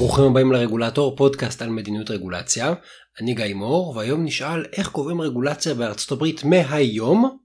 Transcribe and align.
ברוכים 0.00 0.24
הבאים 0.24 0.52
לרגולטור, 0.52 1.16
פודקאסט 1.16 1.62
על 1.62 1.68
מדיניות 1.68 2.10
רגולציה. 2.10 2.74
אני 3.20 3.34
גיא 3.34 3.54
מור, 3.54 3.96
והיום 3.96 4.24
נשאל 4.24 4.64
איך 4.72 4.88
קובעים 4.88 5.20
רגולציה 5.20 5.74
בארצות 5.74 6.12
הברית 6.12 6.44
מהיום. 6.44 7.38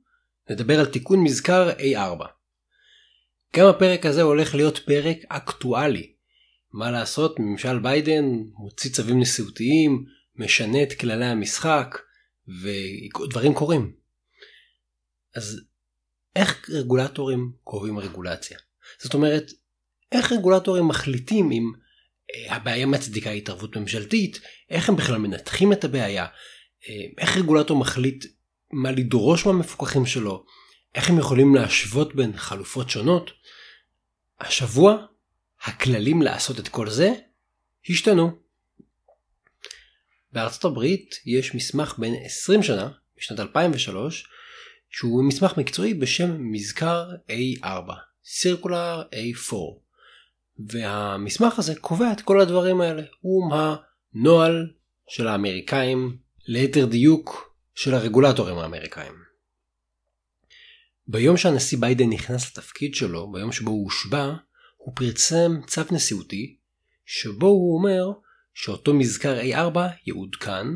נדבר 0.50 0.80
על 0.80 0.86
תיקון 0.86 1.24
מזכר 1.24 1.72
A4. 1.72 2.26
גם 3.56 3.68
הפרק 3.68 4.06
הזה 4.06 4.22
הולך 4.22 4.56
להיות 4.56 4.78
פרק 4.78 5.18
אקטואלי. 5.30 6.14
מה 6.74 6.92
לעשות, 6.92 7.40
ממשל 7.40 7.80
ביידן 7.80 8.26
מוציא 8.58 8.92
צווים 8.92 9.20
נשיאותיים, 9.20 10.06
משנה 10.36 10.84
את 10.84 10.94
כללי 10.94 11.26
המשחק, 11.26 11.98
ודברים 12.48 13.54
קורים. 13.54 13.94
אז 15.36 15.62
איך 16.36 16.70
רגולטורים 16.70 17.52
קובעים 17.64 18.00
רגולציה? 18.00 18.58
זאת 19.00 19.14
אומרת, 19.14 19.52
איך 20.12 20.32
רגולטורים 20.32 20.88
מחליטים 20.88 21.52
אם 21.52 21.85
הבעיה 22.50 22.86
מצדיקה 22.86 23.30
התערבות 23.30 23.78
ממשלתית, 23.78 24.40
איך 24.70 24.90
הם 24.90 24.96
בכלל 24.96 25.18
מנתחים 25.18 25.74
את 25.74 25.84
הבעיה, 25.84 26.26
אה, 26.90 27.06
איך 27.18 27.38
רגולטור 27.38 27.78
מחליט 27.78 28.26
מה 28.72 28.92
לדרוש 28.92 29.46
מהמפוקחים 29.46 30.06
שלו, 30.06 30.46
איך 30.96 31.10
הם 31.10 31.20
יכולים 31.20 31.56
להשוות 31.56 32.16
בין 32.16 32.38
חלופות 32.38 32.90
שונות. 32.90 33.32
השבוע 34.40 35.06
הכללים 35.62 36.22
לעשות 36.22 36.60
את 36.60 36.68
כל 36.68 36.90
זה 36.90 37.14
השתנו. 37.90 38.32
בארצות 40.32 40.66
הברית 40.66 41.16
יש 41.26 41.56
מסמך 41.56 41.96
בין 41.98 42.16
20 42.26 42.64
שנה, 42.64 42.90
בשנת 43.18 43.40
2003, 43.40 44.28
שהוא 44.90 45.24
מסמך 45.24 45.58
מקצועי 45.58 45.94
בשם 45.94 46.52
מזכר 46.52 47.10
A4, 47.30 47.92
Circular 48.26 49.14
A4. 49.14 49.85
והמסמך 50.60 51.60
הזה 51.60 51.76
קובע 51.76 52.12
את 52.12 52.22
כל 52.22 52.42
הדברים 52.42 52.82
האלה. 52.82 53.04
הוא 53.22 53.54
הנוהל 53.54 54.72
של 55.08 55.28
האמריקאים, 55.28 56.18
ליתר 56.48 56.86
דיוק 56.86 57.56
של 57.76 57.94
הרגולטורים 57.94 58.58
האמריקאים. 58.58 59.14
ביום 61.08 61.38
שהנשיא 61.38 61.78
ביידן 61.78 62.10
נכנס 62.10 62.52
לתפקיד 62.52 62.96
שלו, 62.96 63.32
ביום 63.32 63.52
שבו 63.52 63.72
הוא 63.72 63.84
הושבע, 63.84 64.34
הוא 64.78 64.94
פרסם 64.96 65.60
צו 65.68 65.82
נשיאותי, 65.92 66.58
שבו 67.06 67.48
הוא 67.48 67.78
אומר 67.78 68.12
שאותו 68.54 68.94
מזכר 68.94 69.40
A4 69.42 69.78
יעודכן 70.08 70.68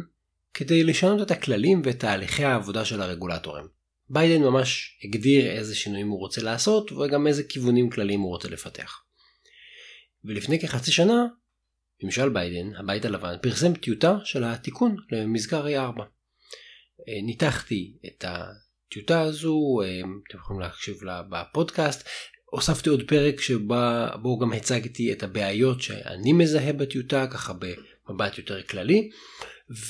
כדי 0.53 0.83
לשנות 0.83 1.21
את 1.21 1.31
הכללים 1.31 1.81
ואת 1.86 1.99
תהליכי 1.99 2.43
העבודה 2.43 2.86
של 2.86 3.02
הרגולטורים. 3.02 3.66
ביידן 4.09 4.43
ממש 4.43 4.99
הגדיר 5.03 5.52
איזה 5.52 5.75
שינויים 5.75 6.09
הוא 6.09 6.19
רוצה 6.19 6.41
לעשות 6.41 6.91
וגם 6.91 7.27
איזה 7.27 7.43
כיוונים 7.43 7.89
כלליים 7.89 8.19
הוא 8.19 8.30
רוצה 8.30 8.49
לפתח. 8.49 9.02
ולפני 10.25 10.59
כחצי 10.59 10.92
שנה, 10.92 11.25
ממשל 12.03 12.30
ביידן, 12.30 12.75
הבית 12.75 13.06
הלבן, 13.06 13.36
פרסם 13.42 13.73
טיוטה 13.73 14.17
של 14.23 14.44
התיקון 14.44 14.95
למזכר 15.11 15.66
A4. 15.66 16.00
אה, 17.08 17.22
ניתחתי 17.26 17.98
את 18.06 18.26
הטיוטה 18.28 19.22
הזו, 19.22 19.81
אה, 19.84 20.00
אתם 20.30 20.38
יכולים 20.38 20.61
להקשיב 20.61 21.03
לה 21.03 21.23
בפודקאסט, 21.30 22.08
הוספתי 22.45 22.89
עוד 22.89 23.03
פרק 23.08 23.42
שבו 23.42 24.39
גם 24.39 24.53
הצגתי 24.53 25.14
את 25.14 25.23
הבעיות 25.23 25.81
שאני 25.81 26.33
מזהה 26.33 26.73
בטיוטה, 26.73 27.28
ככה 27.28 27.54
במבט 27.54 28.38
יותר 28.38 28.64
כללי, 28.64 29.09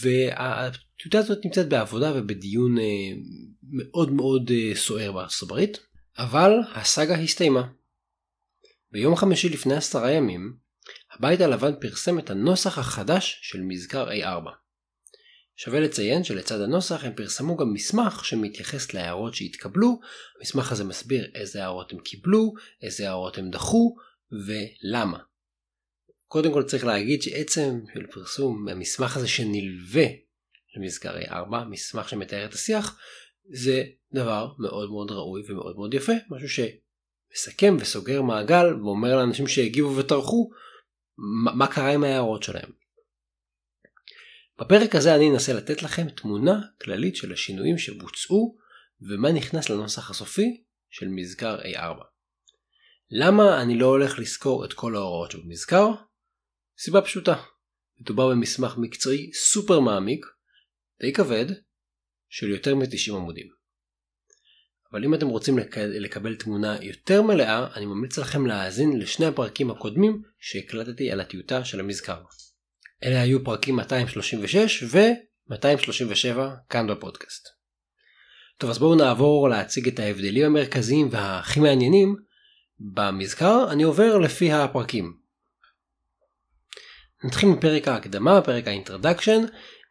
והטיוטה 0.02 1.20
הזאת 1.20 1.46
נמצאת 1.46 1.70
בעבודה 1.70 2.12
ובדיון 2.16 2.78
אה, 2.78 2.84
מאוד 3.72 4.12
מאוד 4.12 4.52
סוער 4.74 5.12
בארצות 5.12 5.50
הברית, 5.50 5.80
אבל 6.18 6.52
הסאגה 6.74 7.16
הסתיימה. 7.16 7.68
ביום 8.92 9.16
חמישי 9.16 9.50
לפני 9.50 9.76
עשרה 9.76 10.12
ימים, 10.12 10.58
הבית 11.12 11.42
הלבן 11.42 11.80
פרסם 11.82 12.20
את 12.20 12.30
הנוסח 12.30 12.78
החדש 12.78 13.40
של 13.42 13.62
מזכר 13.62 14.10
A4. 14.12 14.50
שווה 15.56 15.80
לציין 15.80 16.24
שלצד 16.24 16.62
הנוסח 16.62 17.04
הם 17.04 17.14
פרסמו 17.16 17.58
גם 17.58 17.74
מסמך 17.74 18.26
שמתייחס 18.26 18.94
להערות 18.94 19.36
שהתקבלו, 19.36 20.00
המסמך 20.40 20.72
הזה 20.72 20.84
מסביר 20.84 21.32
איזה 21.36 21.62
הערות 21.64 21.92
הם 21.92 22.00
קיבלו, 22.00 22.54
איזה 22.82 23.08
הערות 23.08 23.38
הם 23.38 23.50
דחו 23.50 23.96
ולמה. 24.32 25.20
קודם 26.28 26.54
כל 26.54 26.64
צריך 26.64 26.86
להגיד 26.86 27.22
שעצם 27.22 27.80
של 27.94 28.08
פרסום 28.08 28.68
המסמך 28.68 29.18
הזה 29.18 29.28
שנלווה 29.28 30.06
למזכר 30.76 31.20
A4, 31.20 31.64
מסמך 31.70 32.10
שמתאר 32.10 32.46
את 32.46 32.54
השיח, 32.54 33.00
זה 33.50 33.84
דבר 34.14 34.54
מאוד 34.60 34.90
מאוד 34.90 35.12
ראוי 35.12 35.42
ומאוד 35.48 35.76
מאוד 35.76 35.94
יפה, 35.94 36.14
משהו 36.30 36.50
ש... 36.50 36.60
מסכם 37.34 37.78
וסוגר 37.80 38.22
מעגל 38.22 38.74
ואומר 38.74 39.16
לאנשים 39.16 39.48
שהגיבו 39.48 39.96
וטרחו 39.98 40.52
מה 41.58 41.68
קרה 41.68 41.94
עם 41.94 42.04
ההערות 42.04 42.44
שלהם. 42.44 42.72
בפרק 44.60 44.96
הזה 44.96 45.16
אני 45.16 45.30
אנסה 45.30 45.54
לתת 45.54 45.84
לכם 45.84 46.10
תמונה 46.10 46.62
כללית 46.82 47.16
של 47.16 47.34
השינויים 47.34 47.78
שבוצעו 47.78 48.58
ומה 49.02 49.32
נכנס 49.32 49.70
לנוסח 49.70 50.10
הסופי 50.10 50.64
של 50.90 51.08
מזכר 51.08 51.60
A4. 51.62 52.04
למה 53.12 53.62
אני 53.62 53.78
לא 53.78 53.86
הולך 53.86 54.20
לזכור 54.20 54.66
את 54.66 54.74
כל 54.74 54.96
ההוראות 54.96 55.32
שבמזכר? 55.32 55.88
סיבה 56.78 57.02
פשוטה, 57.02 57.44
מדובר 58.02 58.30
במסמך 58.30 58.78
מקצועי 58.78 59.34
סופר 59.34 59.80
מעמיק, 59.80 60.26
די 61.02 61.14
כבד, 61.14 61.46
של 62.30 62.50
יותר 62.50 62.76
מ-90 62.76 63.14
עמודים. 63.16 63.59
אבל 64.92 65.04
אם 65.04 65.14
אתם 65.14 65.28
רוצים 65.28 65.58
לקבל 65.78 66.36
תמונה 66.36 66.78
יותר 66.82 67.22
מלאה, 67.22 67.68
אני 67.76 67.86
ממליץ 67.86 68.18
לכם 68.18 68.46
להאזין 68.46 69.00
לשני 69.00 69.26
הפרקים 69.26 69.72
הקודמים 69.72 70.22
שהקלטתי 70.40 71.12
על 71.12 71.20
הטיוטה 71.20 71.66
של 71.66 71.80
המזכר. 71.80 72.22
אלה 73.04 73.22
היו 73.22 73.44
פרקים 73.44 73.76
236 73.76 74.84
ו-237 74.84 76.38
כאן 76.70 76.88
בפודקאסט. 76.88 77.48
טוב 78.58 78.70
אז 78.70 78.80
בואו 78.80 78.96
נעבור 78.96 79.50
להציג 79.50 79.88
את 79.88 80.00
ההבדלים 80.00 80.46
המרכזיים 80.46 81.10
והכי 81.12 81.60
מעניינים 81.60 82.16
במזכר, 82.80 83.72
אני 83.72 83.84
עובר 83.84 84.18
לפי 84.18 84.52
הפרקים. 84.52 85.14
נתחיל 87.24 87.50
מפרק 87.50 87.88
ההקדמה, 87.88 88.42
פרק 88.42 88.68
האינטרדקשן, 88.68 89.42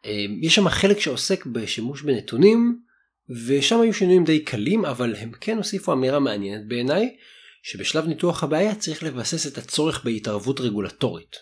אה, 0.05 0.25
יש 0.41 0.55
שם 0.55 0.69
חלק 0.69 0.99
שעוסק 0.99 1.45
בשימוש 1.45 2.01
בנתונים 2.01 2.79
ושם 3.29 3.81
היו 3.81 3.93
שינויים 3.93 4.23
די 4.23 4.43
קלים 4.43 4.85
אבל 4.85 5.15
הם 5.15 5.31
כן 5.41 5.57
הוסיפו 5.57 5.93
אמירה 5.93 6.19
מעניינת 6.19 6.67
בעיניי 6.67 7.15
שבשלב 7.63 8.05
ניתוח 8.05 8.43
הבעיה 8.43 8.75
צריך 8.75 9.03
לבסס 9.03 9.47
את 9.47 9.57
הצורך 9.57 10.03
בהתערבות 10.03 10.59
רגולטורית. 10.59 11.35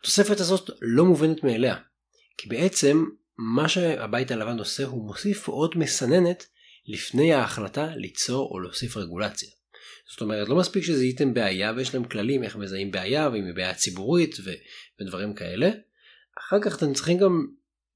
התוספת 0.00 0.40
הזאת 0.40 0.70
לא 0.82 1.04
מובנת 1.04 1.44
מאליה 1.44 1.76
כי 2.38 2.48
בעצם 2.48 3.04
מה 3.38 3.68
שהבית 3.68 4.30
הלבן 4.30 4.58
עושה 4.58 4.84
הוא 4.84 5.06
מוסיף 5.06 5.48
עוד 5.48 5.78
מסננת 5.78 6.46
לפני 6.86 7.32
ההחלטה 7.34 7.96
ליצור 7.96 8.50
או 8.50 8.60
להוסיף 8.60 8.96
רגולציה. 8.96 9.48
זאת 10.10 10.20
אומרת 10.20 10.48
לא 10.48 10.56
מספיק 10.56 10.84
שזיהיתם 10.84 11.34
בעיה 11.34 11.72
ויש 11.76 11.94
להם 11.94 12.04
כללים 12.04 12.44
איך 12.44 12.56
מזהים 12.56 12.90
בעיה 12.90 13.28
ואם 13.32 13.44
היא 13.44 13.54
בעיה 13.54 13.74
ציבורית 13.74 14.36
ו... 14.44 14.50
ודברים 15.00 15.34
כאלה. 15.34 15.70
אחר 16.38 16.56
כך 16.62 16.78
אתם 16.78 16.92
צריכים 16.92 17.18
גם 17.18 17.46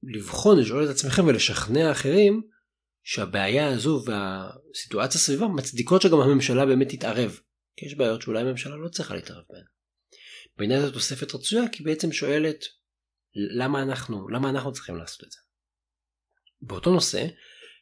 לבחון 0.03 0.59
לשאול 0.59 0.85
את 0.85 0.89
עצמכם 0.89 1.27
ולשכנע 1.27 1.91
אחרים 1.91 2.52
שהבעיה 3.03 3.67
הזו 3.67 4.03
והסיטואציה 4.05 5.21
סביבה 5.21 5.47
מצדיקות 5.47 6.01
שגם 6.01 6.19
הממשלה 6.19 6.65
באמת 6.65 6.89
תתערב. 6.89 7.39
כי 7.75 7.85
יש 7.85 7.95
בעיות 7.95 8.21
שאולי 8.21 8.41
הממשלה 8.41 8.75
לא 8.75 8.89
צריכה 8.89 9.15
להתערב 9.15 9.43
בהן. 9.49 9.63
בעיניי 10.57 10.81
זו 10.81 10.91
תוספת 10.91 11.35
רצויה 11.35 11.63
כי 11.71 11.83
בעצם 11.83 12.11
שואלת 12.11 12.59
למה 13.57 13.81
אנחנו, 13.81 14.29
למה 14.29 14.49
אנחנו 14.49 14.73
צריכים 14.73 14.97
לעשות 14.97 15.23
את 15.23 15.31
זה. 15.31 15.37
באותו 16.61 16.93
נושא 16.93 17.27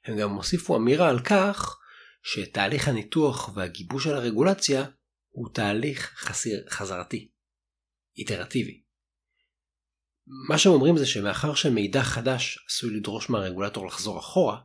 הם 0.05 0.17
גם 0.17 0.31
הוסיפו 0.31 0.77
אמירה 0.77 1.09
על 1.09 1.19
כך 1.19 1.77
שתהליך 2.23 2.87
הניתוח 2.87 3.55
והגיבוש 3.55 4.03
של 4.03 4.13
הרגולציה 4.13 4.85
הוא 5.29 5.49
תהליך 5.53 6.13
חסיר, 6.15 6.65
חזרתי, 6.69 7.31
איטרטיבי. 8.17 8.83
מה 10.49 10.57
שהם 10.57 10.73
אומרים 10.73 10.97
זה 10.97 11.05
שמאחר 11.05 11.55
שמידע 11.55 12.03
חדש 12.03 12.65
עשוי 12.69 12.97
לדרוש 12.97 13.29
מהרגולטור 13.29 13.87
לחזור 13.87 14.19
אחורה, 14.19 14.59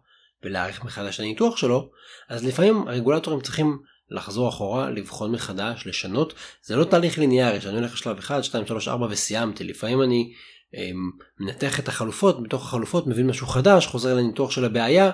ולהעריך 0.46 0.84
מחדש 0.84 1.14
את 1.14 1.20
הניתוח 1.20 1.56
שלו, 1.56 1.90
אז 2.28 2.44
לפעמים 2.44 2.88
הרגולטורים 2.88 3.40
צריכים 3.40 3.78
לחזור 4.10 4.48
אחורה, 4.48 4.90
לבחון 4.90 5.32
מחדש, 5.32 5.86
לשנות. 5.86 6.34
זה 6.62 6.76
לא 6.76 6.84
תהליך 6.84 7.18
ליניארי 7.18 7.60
שאני 7.60 7.76
הולך 7.76 7.92
לשלב 7.92 8.18
1, 8.18 8.44
2, 8.44 8.66
3, 8.66 8.88
4 8.88 9.06
וסיימתי. 9.10 9.64
לפעמים 9.64 10.02
אני 10.02 10.32
אמ, 10.74 11.10
מנתח 11.40 11.80
את 11.80 11.88
החלופות, 11.88 12.40
מתוך 12.40 12.62
החלופות 12.66 13.06
מבין 13.06 13.26
משהו 13.26 13.46
חדש, 13.46 13.86
חוזר 13.86 14.14
לניתוח 14.14 14.50
של 14.50 14.64
הבעיה. 14.64 15.10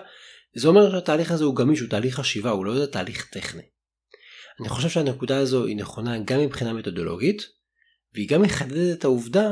זה 0.54 0.68
אומר 0.68 0.90
שהתהליך 0.90 1.30
הזה 1.30 1.44
הוא 1.44 1.56
גמיש, 1.56 1.80
הוא 1.80 1.88
תהליך 1.88 2.14
חשיבה, 2.14 2.50
הוא 2.50 2.64
לא 2.64 2.74
איזה 2.74 2.86
תהליך 2.86 3.26
טכני. 3.30 3.62
אני 4.60 4.68
חושב 4.68 4.88
שהנקודה 4.88 5.38
הזו 5.38 5.66
היא 5.66 5.76
נכונה 5.76 6.18
גם 6.18 6.40
מבחינה 6.40 6.72
מתודולוגית, 6.72 7.42
והיא 8.14 8.28
גם 8.28 8.42
מחדדת 8.42 8.98
את 8.98 9.04
העובדה 9.04 9.50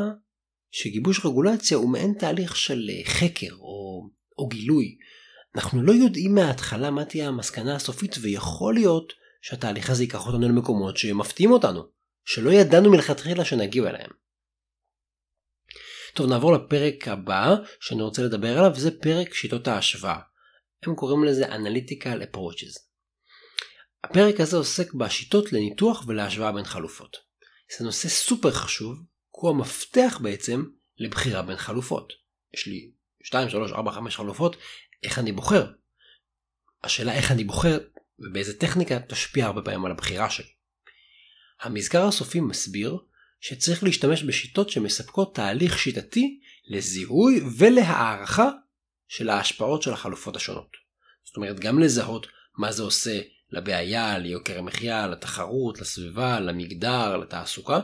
שגיבוש 0.70 1.26
רגולציה 1.26 1.76
הוא 1.76 1.90
מעין 1.90 2.14
תהליך 2.18 2.56
של 2.56 2.90
אה, 2.90 3.12
חקר 3.12 3.54
או, 3.60 4.08
או 4.38 4.48
גילוי. 4.48 4.96
אנחנו 5.54 5.82
לא 5.82 5.92
יודעים 5.92 6.34
מההתחלה 6.34 6.90
מה 6.90 7.04
תהיה 7.04 7.28
המסקנה 7.28 7.76
הסופית 7.76 8.16
ויכול 8.20 8.74
להיות 8.74 9.12
שהתהליך 9.42 9.90
הזה 9.90 10.02
ייקח 10.02 10.26
אותנו 10.26 10.48
למקומות 10.48 10.96
שמפתיעים 10.96 11.52
אותנו, 11.52 11.82
שלא 12.24 12.50
ידענו 12.50 12.90
מלכתחילה 12.90 13.44
שנגיע 13.44 13.88
אליהם. 13.90 14.10
טוב 16.14 16.30
נעבור 16.30 16.52
לפרק 16.52 17.08
הבא 17.08 17.54
שאני 17.80 18.02
רוצה 18.02 18.22
לדבר 18.22 18.58
עליו 18.58 18.80
זה 18.80 19.00
פרק 19.00 19.34
שיטות 19.34 19.68
ההשוואה. 19.68 20.20
הם 20.82 20.94
קוראים 20.94 21.24
לזה 21.24 21.46
Analytical 21.46 22.22
Approaches. 22.22 22.90
הפרק 24.04 24.40
הזה 24.40 24.56
עוסק 24.56 24.94
בשיטות 24.94 25.52
לניתוח 25.52 26.04
ולהשוואה 26.06 26.52
בין 26.52 26.64
חלופות. 26.64 27.16
זה 27.78 27.84
נושא 27.84 28.08
סופר 28.08 28.50
חשוב, 28.50 28.96
כי 28.96 29.40
הוא 29.40 29.50
המפתח 29.50 30.18
בעצם 30.22 30.64
לבחירה 30.98 31.42
בין 31.42 31.56
חלופות. 31.56 32.12
יש 32.54 32.66
לי 32.66 32.90
2, 33.22 33.48
3, 33.48 33.72
4, 33.72 33.92
5 33.92 34.16
חלופות, 34.16 34.56
איך 35.02 35.18
אני 35.18 35.32
בוחר? 35.32 35.72
השאלה 36.84 37.12
איך 37.14 37.32
אני 37.32 37.44
בוחר 37.44 37.78
ובאיזה 38.18 38.58
טכניקה 38.58 39.00
תשפיע 39.00 39.46
הרבה 39.46 39.62
פעמים 39.62 39.84
על 39.84 39.92
הבחירה 39.92 40.30
שלי. 40.30 40.52
המזכר 41.60 42.06
הסופי 42.06 42.40
מסביר 42.40 42.98
שצריך 43.40 43.84
להשתמש 43.84 44.22
בשיטות 44.22 44.70
שמספקות 44.70 45.34
תהליך 45.34 45.78
שיטתי 45.78 46.40
לזיהוי 46.68 47.40
ולהערכה 47.58 48.50
של 49.08 49.30
ההשפעות 49.30 49.82
של 49.82 49.92
החלופות 49.92 50.36
השונות. 50.36 50.76
זאת 51.24 51.36
אומרת 51.36 51.60
גם 51.60 51.78
לזהות 51.78 52.26
מה 52.58 52.72
זה 52.72 52.82
עושה 52.82 53.20
לבעיה, 53.50 54.18
ליוקר 54.18 54.58
המחיה, 54.58 55.06
לתחרות, 55.06 55.80
לסביבה, 55.80 56.40
למגדר, 56.40 57.16
לתעסוקה, 57.16 57.80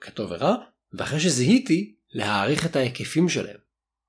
כטוב 0.00 0.30
ורע, 0.30 0.54
ואחרי 0.92 1.20
שזיהיתי, 1.20 1.94
להעריך 2.10 2.66
את 2.66 2.76
ההיקפים 2.76 3.28
שלהם. 3.28 3.61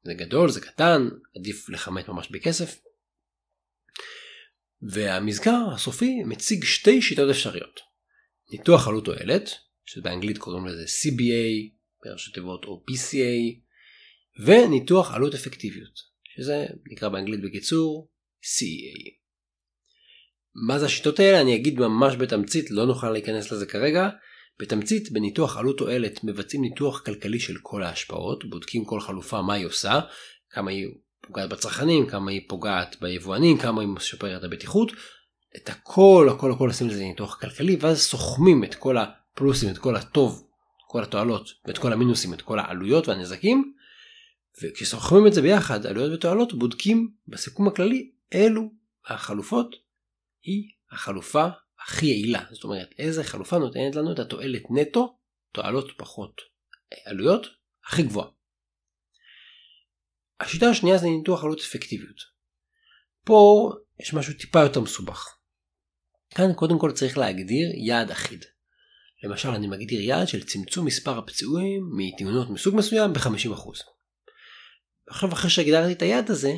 זה 0.03 0.13
גדול, 0.13 0.50
זה 0.50 0.61
קטן, 0.61 1.09
עדיף 1.39 1.69
לכמת 1.69 2.07
ממש 2.07 2.29
בכסף. 2.31 2.79
והמזכר 4.81 5.65
הסופי 5.73 6.23
מציג 6.23 6.63
שתי 6.63 7.01
שיטות 7.01 7.29
אפשריות. 7.29 7.79
ניתוח 8.51 8.88
עלות 8.88 9.05
תועלת, 9.05 9.50
שבאנגלית 9.85 10.38
קוראים 10.38 10.65
לזה 10.65 10.83
CBA, 10.83 11.73
בראשי 12.05 12.31
תיבות 12.31 12.65
או 12.65 12.83
PCA, 12.91 13.59
וניתוח 14.45 15.13
עלות 15.13 15.33
אפקטיביות, 15.33 16.00
שזה 16.35 16.65
נקרא 16.91 17.09
באנגלית 17.09 17.41
בקיצור 17.41 18.11
CEA. 18.44 19.23
מה 20.67 20.79
זה 20.79 20.85
השיטות 20.85 21.19
האלה? 21.19 21.41
אני 21.41 21.55
אגיד 21.55 21.79
ממש 21.79 22.15
בתמצית, 22.15 22.71
לא 22.71 22.85
נוכל 22.85 23.11
להיכנס 23.11 23.51
לזה 23.51 23.65
כרגע. 23.65 24.09
בתמצית, 24.59 25.11
בניתוח 25.11 25.57
עלות 25.57 25.77
תועלת 25.77 26.23
מבצעים 26.23 26.61
ניתוח 26.61 27.00
כלכלי 27.00 27.39
של 27.39 27.57
כל 27.61 27.83
ההשפעות, 27.83 28.50
בודקים 28.50 28.85
כל 28.85 29.00
חלופה 29.00 29.41
מה 29.41 29.53
היא 29.53 29.65
עושה, 29.65 30.00
כמה 30.50 30.71
היא 30.71 30.88
פוגעת 31.21 31.50
בצרכנים, 31.50 32.07
כמה 32.07 32.31
היא 32.31 32.41
פוגעת 32.47 32.95
ביבואנים, 33.01 33.57
כמה 33.57 33.81
היא 33.81 33.89
משפרת 33.89 34.39
את 34.39 34.44
הבטיחות. 34.44 34.91
את 35.55 35.69
הכל 35.69 36.27
הכל 36.31 36.51
הכל 36.51 36.67
עושים 36.67 36.88
לזה 36.88 37.03
ניתוח 37.03 37.39
כלכלי 37.39 37.77
ואז 37.79 38.01
סוכמים 38.01 38.63
את 38.63 38.75
כל 38.75 38.97
הפלוסים, 38.97 39.69
את 39.69 39.77
כל 39.77 39.95
הטוב, 39.95 40.47
כל 40.88 41.03
התועלות 41.03 41.50
ואת 41.65 41.77
כל 41.77 41.94
המינוסים, 41.94 42.33
את 42.33 42.41
כל 42.41 42.59
העלויות 42.59 43.07
והנזקים. 43.07 43.73
וכשסוכמים 44.63 45.27
את 45.27 45.33
זה 45.33 45.41
ביחד, 45.41 45.85
עלויות 45.85 46.11
ותועלות, 46.13 46.53
בודקים 46.53 47.11
בסיכום 47.27 47.67
הכללי 47.67 48.11
אילו 48.31 48.71
החלופות 49.07 49.75
היא 50.44 50.63
החלופה 50.91 51.47
הכי 51.88 52.06
יעילה. 52.06 52.44
זאת 52.51 52.63
אומרת, 52.63 52.89
איזה 53.00 53.24
חלופה 53.24 53.57
נותנת 53.57 53.95
לנו 53.95 54.13
את 54.13 54.19
התועלת 54.19 54.63
נטו, 54.69 55.18
תועלות 55.51 55.91
פחות 55.97 56.41
עלויות, 57.06 57.47
הכי 57.88 58.03
גבוהה. 58.03 58.30
השיטה 60.39 60.69
השנייה 60.69 60.97
זה 60.97 61.07
ניתוח 61.07 61.44
עלות 61.44 61.59
אפקטיביות. 61.59 62.18
פה 63.25 63.71
יש 64.00 64.13
משהו 64.13 64.33
טיפה 64.33 64.59
יותר 64.59 64.81
מסובך. 64.81 65.38
כאן 66.30 66.53
קודם 66.56 66.80
כל 66.80 66.91
צריך 66.91 67.18
להגדיר 67.18 67.69
יעד 67.88 68.12
אחיד. 68.12 68.45
למשל 69.24 69.50
אני 69.50 69.68
מגדיר 69.68 70.01
יעד 70.01 70.27
של 70.27 70.44
צמצום 70.44 70.86
מספר 70.86 71.18
הפצועים 71.18 71.89
מתאונות 71.97 72.50
מסוג 72.50 72.75
מסוים 72.75 73.13
ב-50%. 73.13 73.69
עכשיו 75.07 75.33
אחרי 75.33 75.50
שהגדרתי 75.50 75.94
את 75.94 76.01
היעד 76.01 76.31
הזה, 76.31 76.51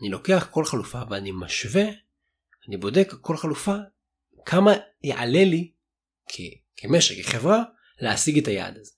אני 0.00 0.10
לוקח 0.10 0.48
כל 0.50 0.64
חלופה 0.64 1.02
ואני 1.10 1.32
משווה, 1.32 1.84
אני 2.68 2.76
בודק 2.76 3.12
כל 3.20 3.36
חלופה 3.36 3.76
כמה 4.46 4.72
יעלה 5.02 5.44
לי 5.44 5.72
כמשק, 6.76 7.26
כחברה, 7.26 7.62
להשיג 8.00 8.38
את 8.38 8.48
היעד 8.48 8.76
הזה. 8.78 8.92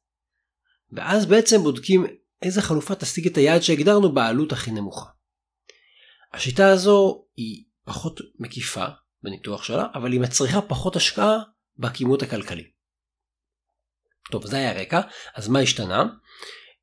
ואז 0.92 1.26
בעצם 1.26 1.62
בודקים 1.62 2.06
איזה 2.42 2.62
חלופה 2.62 2.94
תשיג 2.94 3.26
את 3.26 3.36
היעד 3.36 3.62
שהגדרנו 3.62 4.14
בעלות 4.14 4.52
הכי 4.52 4.70
נמוכה. 4.70 5.10
השיטה 6.32 6.68
הזו 6.68 7.26
היא 7.36 7.64
פחות 7.84 8.20
מקיפה 8.38 8.84
בניתוח 9.22 9.64
שלה, 9.64 9.86
אבל 9.94 10.12
היא 10.12 10.20
מצריכה 10.20 10.62
פחות 10.62 10.96
השקעה 10.96 11.38
בכימות 11.76 12.22
הכלכלי. 12.22 12.70
טוב, 14.30 14.46
זה 14.46 14.56
היה 14.56 14.70
הרקע, 14.70 15.00
אז 15.34 15.48
מה 15.48 15.58
השתנה? 15.58 16.04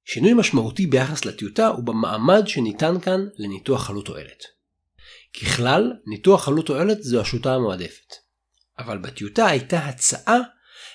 שינוי 0.06 0.33
משמעותי 0.33 0.88
ביחס 0.88 1.25
לטיוטה 1.25 1.68
הוא 1.68 1.83
במעמד 1.83 2.48
שניתן 2.48 3.00
כאן 3.00 3.19
לניתוח 3.38 3.89
עלות 3.89 4.06
תועלת. 4.06 4.44
ככלל, 5.42 5.94
ניתוח 6.06 6.48
עלות 6.48 6.65
תועלת 6.65 7.04
זו 7.04 7.21
השיטה 7.21 7.56
המועדפת. 7.56 8.23
אבל 8.80 8.98
בטיוטה 8.98 9.48
הייתה 9.48 9.80
הצעה 9.80 10.40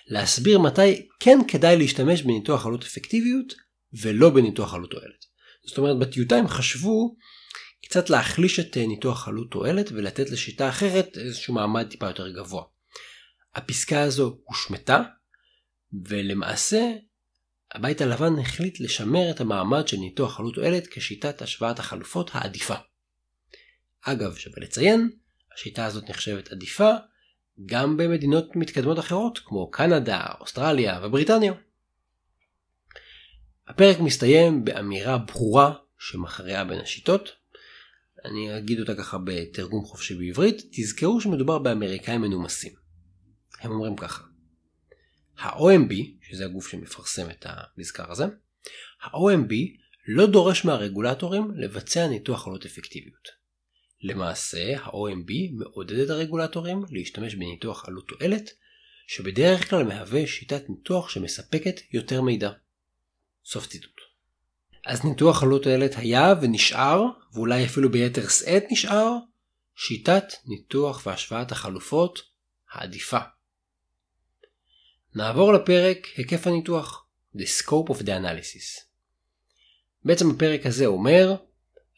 להסביר 0.07 0.59
מתי 0.59 1.09
כן 1.21 1.39
כדאי 1.49 1.77
להשתמש 1.77 2.23
בניתוח 2.23 2.67
עלות 2.67 2.83
אפקטיביות 2.83 3.55
ולא 4.03 4.31
בניתוח 4.31 4.75
עלות 4.75 4.91
תועלת. 4.91 5.25
זאת 5.67 5.79
אומרת 5.79 5.99
בטיוטה 5.99 6.37
הם 6.37 6.49
חשבו 6.49 7.17
קצת 7.85 8.11
להחליש 8.11 8.61
את 8.61 8.77
אה, 8.77 8.87
ניתוח 8.87 9.29
עלות 9.29 9.51
תועלת 9.51 9.93
ולתת 9.93 10.31
לשיטה 10.31 10.69
אחרת 10.69 11.19
איזשהו 11.19 11.55
מעמד 11.55 11.89
טיפה 11.89 12.07
יותר 12.07 12.29
גבוה. 12.29 12.65
הפסקה 13.55 14.03
הזו 14.03 14.39
הושמטה 14.45 15.03
ולמעשה 16.05 16.93
הבית 17.75 18.01
הלבן 18.01 18.39
החליט 18.39 18.81
לשמר 18.81 19.31
את 19.31 19.41
המעמד 19.41 19.89
של 19.89 19.97
ניתוח 19.97 20.41
עלות 20.41 20.55
תועלת 20.55 20.87
כשיטת 20.87 21.43
השוואת 21.43 21.79
החלופות 21.79 22.31
העדיפה. 22.33 22.75
אגב, 24.03 24.37
שווה 24.37 24.63
לציין, 24.63 25.11
השיטה 25.55 25.85
הזאת 25.85 26.11
נחשבת 26.11 26.53
עדיפה 26.53 26.91
גם 27.67 27.97
במדינות 27.97 28.57
מתקדמות 28.57 28.99
אחרות 28.99 29.39
כמו 29.45 29.71
קנדה, 29.71 30.27
אוסטרליה 30.41 31.01
ובריטניה. 31.03 31.53
הפרק 33.69 34.01
מסתיים 34.01 34.65
באמירה 34.65 35.19
ברורה 35.19 35.75
שמכריעה 35.99 36.65
בין 36.65 36.81
השיטות. 36.81 37.29
אני 38.25 38.59
אגיד 38.59 38.81
אותה 38.81 38.95
ככה 38.95 39.19
בתרגום 39.25 39.85
חופשי 39.85 40.15
בעברית, 40.15 40.63
תזכרו 40.73 41.21
שמדובר 41.21 41.59
באמריקאים 41.59 42.21
מנומסים. 42.21 42.73
הם 43.61 43.71
אומרים 43.71 43.97
ככה 43.97 44.25
ה-OMB, 45.39 45.95
שזה 46.23 46.45
הגוף 46.45 46.69
שמפרסם 46.69 47.31
את 47.31 47.47
המזכר 47.49 48.13
הזה, 48.13 48.25
ה-OMB 49.03 49.53
לא 50.09 50.27
דורש 50.27 50.65
מהרגולטורים 50.65 51.51
לבצע 51.57 52.09
ניתוח 52.09 52.47
עלות 52.47 52.67
אפקטיביות. 52.67 53.38
למעשה, 54.03 54.77
ה-OMB 54.79 55.33
מעודד 55.53 55.99
את 55.99 56.11
הרגולטורים 56.11 56.85
להשתמש 56.91 57.35
בניתוח 57.35 57.89
עלות 57.89 58.09
תועלת, 58.09 58.51
שבדרך 59.07 59.71
כלל 59.71 59.85
מהווה 59.85 60.27
שיטת 60.27 60.69
ניתוח 60.69 61.09
שמספקת 61.09 61.81
יותר 61.93 62.23
מידע. 62.23 62.51
סוף 63.45 63.67
ציטוט. 63.67 64.01
אז 64.87 65.05
ניתוח 65.05 65.43
עלות 65.43 65.63
תועלת 65.63 65.97
היה 65.97 66.35
ונשאר, 66.43 67.03
ואולי 67.33 67.65
אפילו 67.65 67.91
ביתר 67.91 68.29
שאת 68.29 68.65
נשאר, 68.71 69.13
שיטת 69.77 70.25
ניתוח 70.47 71.07
והשוואת 71.07 71.53
החלופות 71.53 72.19
העדיפה. 72.73 73.19
נעבור 75.15 75.53
לפרק 75.53 76.07
היקף 76.17 76.47
הניתוח, 76.47 77.07
The 77.37 77.63
Scope 77.63 77.91
of 77.91 78.03
the 78.03 78.07
Analysis. 78.07 78.85
בעצם 80.05 80.31
הפרק 80.31 80.67
הזה 80.67 80.87
אומר 80.87 81.35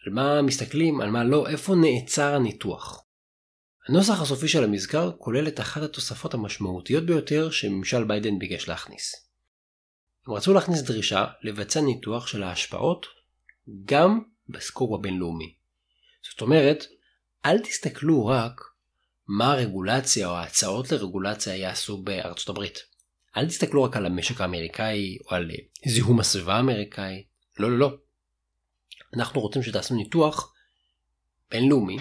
על 0.06 0.12
מה 0.12 0.42
מסתכלים, 0.42 1.00
על 1.00 1.10
מה 1.10 1.24
לא, 1.24 1.48
איפה 1.48 1.74
נעצר 1.74 2.34
הניתוח. 2.34 3.04
הנוסח 3.88 4.22
הסופי 4.22 4.48
של 4.48 4.64
המזכר 4.64 5.10
כולל 5.18 5.48
את 5.48 5.60
אחת 5.60 5.82
התוספות 5.82 6.34
המשמעותיות 6.34 7.06
ביותר 7.06 7.50
שממשל 7.50 8.04
ביידן 8.04 8.38
ביקש 8.38 8.68
להכניס. 8.68 9.30
הם 10.26 10.34
רצו 10.34 10.54
להכניס 10.54 10.82
דרישה 10.82 11.26
לבצע 11.42 11.80
ניתוח 11.80 12.26
של 12.26 12.42
ההשפעות 12.42 13.06
גם 13.84 14.20
בסקופ 14.48 14.92
הבינלאומי. 14.92 15.54
זאת 16.30 16.40
אומרת, 16.40 16.84
אל 17.44 17.58
תסתכלו 17.58 18.26
רק 18.26 18.60
מה 19.26 19.52
הרגולציה 19.52 20.28
או 20.28 20.32
ההצעות 20.32 20.92
לרגולציה 20.92 21.56
יעשו 21.56 22.02
בארצות 22.02 22.48
הברית. 22.48 22.78
אל 23.36 23.48
תסתכלו 23.48 23.82
רק 23.82 23.96
על 23.96 24.06
המשק 24.06 24.40
האמריקאי 24.40 25.18
או 25.24 25.34
על 25.34 25.50
זיהום 25.86 26.20
הסביבה 26.20 26.54
האמריקאי. 26.54 27.24
לא, 27.58 27.70
לא, 27.70 27.78
לא. 27.78 27.96
אנחנו 29.14 29.40
רוצים 29.40 29.62
שתעשו 29.62 29.94
ניתוח 29.94 30.54
בינלאומי 31.50 31.98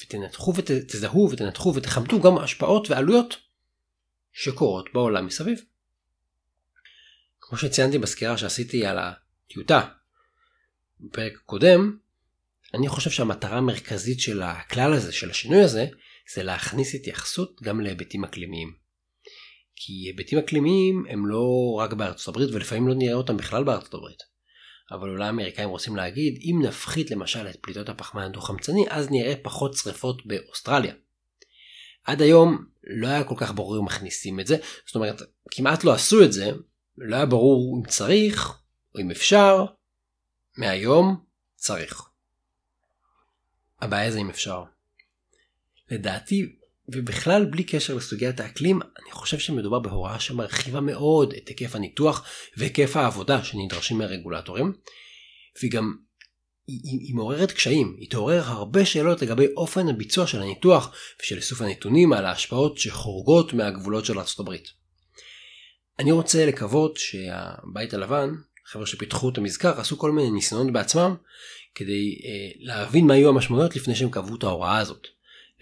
ותנתחו 0.00 0.54
ותזהו 0.56 1.30
ותנתחו 1.32 1.74
ותחמתו 1.74 2.20
גם 2.20 2.38
השפעות 2.38 2.90
ועלויות 2.90 3.36
שקורות 4.32 4.88
בעולם 4.94 5.26
מסביב. 5.26 5.60
כמו 7.40 7.58
שציינתי 7.58 7.98
בסקירה 7.98 8.38
שעשיתי 8.38 8.86
על 8.86 8.98
הטיוטה 8.98 9.88
בפרק 11.00 11.32
הקודם, 11.42 11.98
אני 12.74 12.88
חושב 12.88 13.10
שהמטרה 13.10 13.58
המרכזית 13.58 14.20
של 14.20 14.42
הכלל 14.42 14.92
הזה, 14.92 15.12
של 15.12 15.30
השינוי 15.30 15.62
הזה, 15.62 15.86
זה 16.34 16.42
להכניס 16.42 16.94
התייחסות 16.94 17.62
גם 17.62 17.80
להיבטים 17.80 18.24
אקלימיים. 18.24 18.74
כי 19.76 19.92
היבטים 19.92 20.38
אקלימיים 20.38 21.04
הם 21.08 21.26
לא 21.26 21.74
רק 21.78 21.92
בארצות 21.92 22.28
הברית 22.28 22.50
ולפעמים 22.54 22.88
לא 22.88 22.94
נראה 22.94 23.14
אותם 23.14 23.36
בכלל 23.36 23.64
בארצות 23.64 23.94
הברית. 23.94 24.29
אבל 24.90 25.08
אולי 25.08 25.26
האמריקאים 25.26 25.68
רוצים 25.68 25.96
להגיד 25.96 26.38
אם 26.42 26.62
נפחית 26.62 27.10
למשל 27.10 27.48
את 27.48 27.56
פליטות 27.60 27.88
הפחמן 27.88 28.22
הדו-חמצני 28.22 28.84
אז 28.88 29.10
נראה 29.10 29.34
פחות 29.42 29.74
שריפות 29.74 30.26
באוסטרליה. 30.26 30.94
עד 32.04 32.22
היום 32.22 32.64
לא 32.84 33.06
היה 33.06 33.24
כל 33.24 33.34
כך 33.38 33.52
ברור 33.54 33.78
אם 33.78 33.84
מכניסים 33.84 34.40
את 34.40 34.46
זה, 34.46 34.56
זאת 34.86 34.94
אומרת 34.94 35.22
כמעט 35.50 35.84
לא 35.84 35.92
עשו 35.92 36.24
את 36.24 36.32
זה, 36.32 36.50
לא 36.98 37.16
היה 37.16 37.26
ברור 37.26 37.78
אם 37.78 37.88
צריך 37.88 38.58
או 38.94 39.00
אם 39.00 39.10
אפשר, 39.10 39.64
מהיום 40.58 41.24
צריך. 41.56 42.02
הבעיה 43.80 44.10
זה 44.10 44.18
אם 44.18 44.30
אפשר. 44.30 44.62
לדעתי 45.90 46.56
ובכלל 46.92 47.44
בלי 47.44 47.64
קשר 47.64 47.94
לסוגיית 47.94 48.40
האקלים 48.40 48.80
אני 48.82 49.12
חושב 49.12 49.38
שמדובר 49.38 49.78
בהוראה 49.78 50.20
שמרחיבה 50.20 50.80
מאוד 50.80 51.32
את 51.32 51.48
היקף 51.48 51.74
הניתוח 51.74 52.26
והיקף 52.56 52.96
העבודה 52.96 53.44
שנדרשים 53.44 53.98
מהרגולטורים 53.98 54.72
והיא 55.58 55.70
גם 55.70 55.94
היא, 56.66 57.00
היא 57.00 57.14
מעוררת 57.14 57.52
קשיים, 57.52 57.96
היא 57.98 58.10
תעורר 58.10 58.42
הרבה 58.44 58.84
שאלות 58.84 59.22
לגבי 59.22 59.46
אופן 59.56 59.88
הביצוע 59.88 60.26
של 60.26 60.42
הניתוח 60.42 60.94
ושל 61.22 61.36
איסוף 61.36 61.60
הנתונים 61.60 62.12
על 62.12 62.26
ההשפעות 62.26 62.78
שחורגות 62.78 63.52
מהגבולות 63.52 64.04
של 64.04 64.18
ארה"ב. 64.18 64.54
אני 65.98 66.12
רוצה 66.12 66.46
לקוות 66.46 66.96
שהבית 66.96 67.94
הלבן, 67.94 68.30
חבר'ה 68.66 68.86
שפיתחו 68.86 69.28
את 69.28 69.38
המזכר, 69.38 69.80
עשו 69.80 69.98
כל 69.98 70.12
מיני 70.12 70.30
ניסיונות 70.30 70.72
בעצמם 70.72 71.14
כדי 71.74 72.18
אה, 72.24 72.50
להבין 72.58 73.06
מה 73.06 73.16
יהיו 73.16 73.28
המשמעויות 73.28 73.76
לפני 73.76 73.94
שהם 73.94 74.10
קבעו 74.10 74.36
את 74.36 74.42
ההוראה 74.42 74.78
הזאת. 74.78 75.06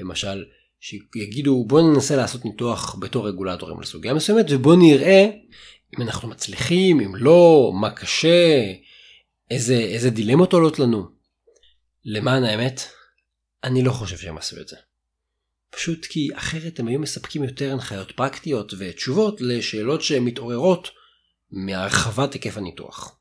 למשל, 0.01 0.45
שיגידו 0.81 1.65
בואו 1.65 1.93
ננסה 1.93 2.17
לעשות 2.17 2.45
ניתוח 2.45 2.97
בתור 3.01 3.29
רגולטורים 3.29 3.81
לסוגיה 3.81 4.15
מסוימת 4.15 4.47
ובואו 4.51 4.77
נראה 4.77 5.31
אם 5.97 6.03
אנחנו 6.03 6.29
מצליחים, 6.29 7.01
אם 7.01 7.17
לא, 7.17 7.73
מה 7.81 7.91
קשה, 7.91 8.73
איזה, 9.51 9.75
איזה 9.75 10.11
דילמות 10.11 10.53
עולות 10.53 10.79
לנו. 10.79 11.05
למען 12.05 12.45
האמת, 12.45 12.81
אני 13.65 13.83
לא 13.83 13.93
חושב 13.93 14.17
שהם 14.17 14.39
עשו 14.39 14.61
את 14.61 14.69
זה. 14.69 14.77
פשוט 15.71 16.07
כי 16.07 16.29
אחרת 16.35 16.81
הם 16.81 16.89
היו 16.89 17.01
מספקים 17.01 17.45
יותר 17.45 17.73
הנחיות 17.73 18.13
פרקטיות 18.13 18.75
ותשובות 18.79 19.41
לשאלות 19.41 20.03
שמתעוררות 20.03 20.89
מהרחבת 21.51 22.33
היקף 22.33 22.57
הניתוח. 22.57 23.19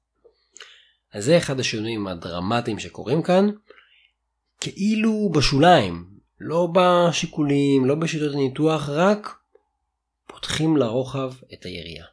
אז 1.13 1.25
זה 1.25 1.37
אחד 1.37 1.59
השינויים 1.59 2.07
הדרמטיים 2.07 2.79
שקורים 2.79 3.23
כאן, 3.23 3.49
כאילו 4.59 5.31
בשוליים, 5.35 6.16
לא 6.39 6.67
בשיקולים, 6.73 7.85
לא 7.85 7.95
בשיטות 7.95 8.33
הניתוח, 8.33 8.89
רק 8.89 9.35
פותחים 10.27 10.77
לרוחב 10.77 11.33
את 11.53 11.65
היריעה. 11.65 12.07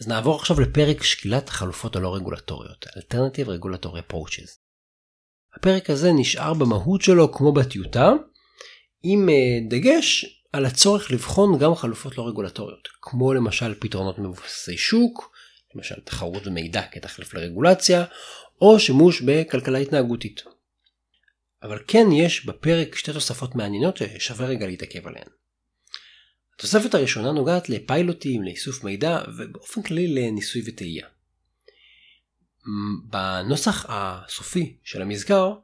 אז 0.00 0.08
נעבור 0.08 0.36
עכשיו 0.36 0.60
לפרק 0.60 1.02
שקילת 1.02 1.48
החלופות 1.48 1.96
הלא 1.96 2.14
רגולטוריות, 2.14 2.86
Alternative 2.86 3.46
Regulatory 3.46 4.12
Approaches. 4.12 4.50
הפרק 5.56 5.90
הזה 5.90 6.12
נשאר 6.12 6.54
במהות 6.54 7.02
שלו 7.02 7.32
כמו 7.32 7.52
בטיוטה, 7.52 8.12
עם 9.02 9.28
אה, 9.28 9.34
דגש 9.68 10.26
על 10.52 10.66
הצורך 10.66 11.10
לבחון 11.10 11.58
גם 11.58 11.74
חלופות 11.74 12.18
לא 12.18 12.28
רגולטוריות, 12.28 12.88
כמו 13.02 13.34
למשל 13.34 13.74
פתרונות 13.74 14.18
מבוססי 14.18 14.76
שוק, 14.76 15.32
למשל 15.74 16.00
תחרות 16.04 16.46
ומידע 16.46 16.82
כתחליף 16.92 17.34
לרגולציה, 17.34 18.04
או 18.60 18.80
שימוש 18.80 19.20
בכלכלה 19.20 19.78
התנהגותית. 19.78 20.42
אבל 21.62 21.78
כן 21.86 22.06
יש 22.12 22.46
בפרק 22.46 22.94
שתי 22.94 23.12
תוספות 23.12 23.54
מעניינות 23.54 23.96
ששווה 23.96 24.46
רגע 24.46 24.66
להתעכב 24.66 25.06
עליהן. 25.06 25.28
התוספת 26.54 26.94
הראשונה 26.94 27.32
נוגעת 27.32 27.68
לפיילוטים, 27.68 28.42
לאיסוף 28.42 28.84
מידע 28.84 29.22
ובאופן 29.36 29.82
כללי 29.82 30.08
לניסוי 30.08 30.62
וטעייה. 30.66 31.06
בנוסח 33.04 33.86
הסופי 33.88 34.76
של 34.84 35.02
המזכר, 35.02 35.54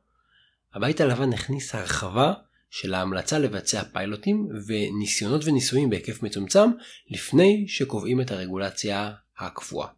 הבית 0.75 1.01
הלבן 1.01 1.33
הכניס 1.33 1.75
הרחבה 1.75 2.35
של 2.71 2.95
ההמלצה 2.95 3.39
לבצע 3.39 3.85
פיילוטים 3.85 4.49
וניסיונות 4.67 5.45
וניסויים 5.45 5.91
בהיקף 5.91 6.23
מצומצם 6.23 6.71
לפני 7.11 7.65
שקובעים 7.69 8.21
את 8.21 8.31
הרגולציה 8.31 9.13
הקבועה. 9.39 9.89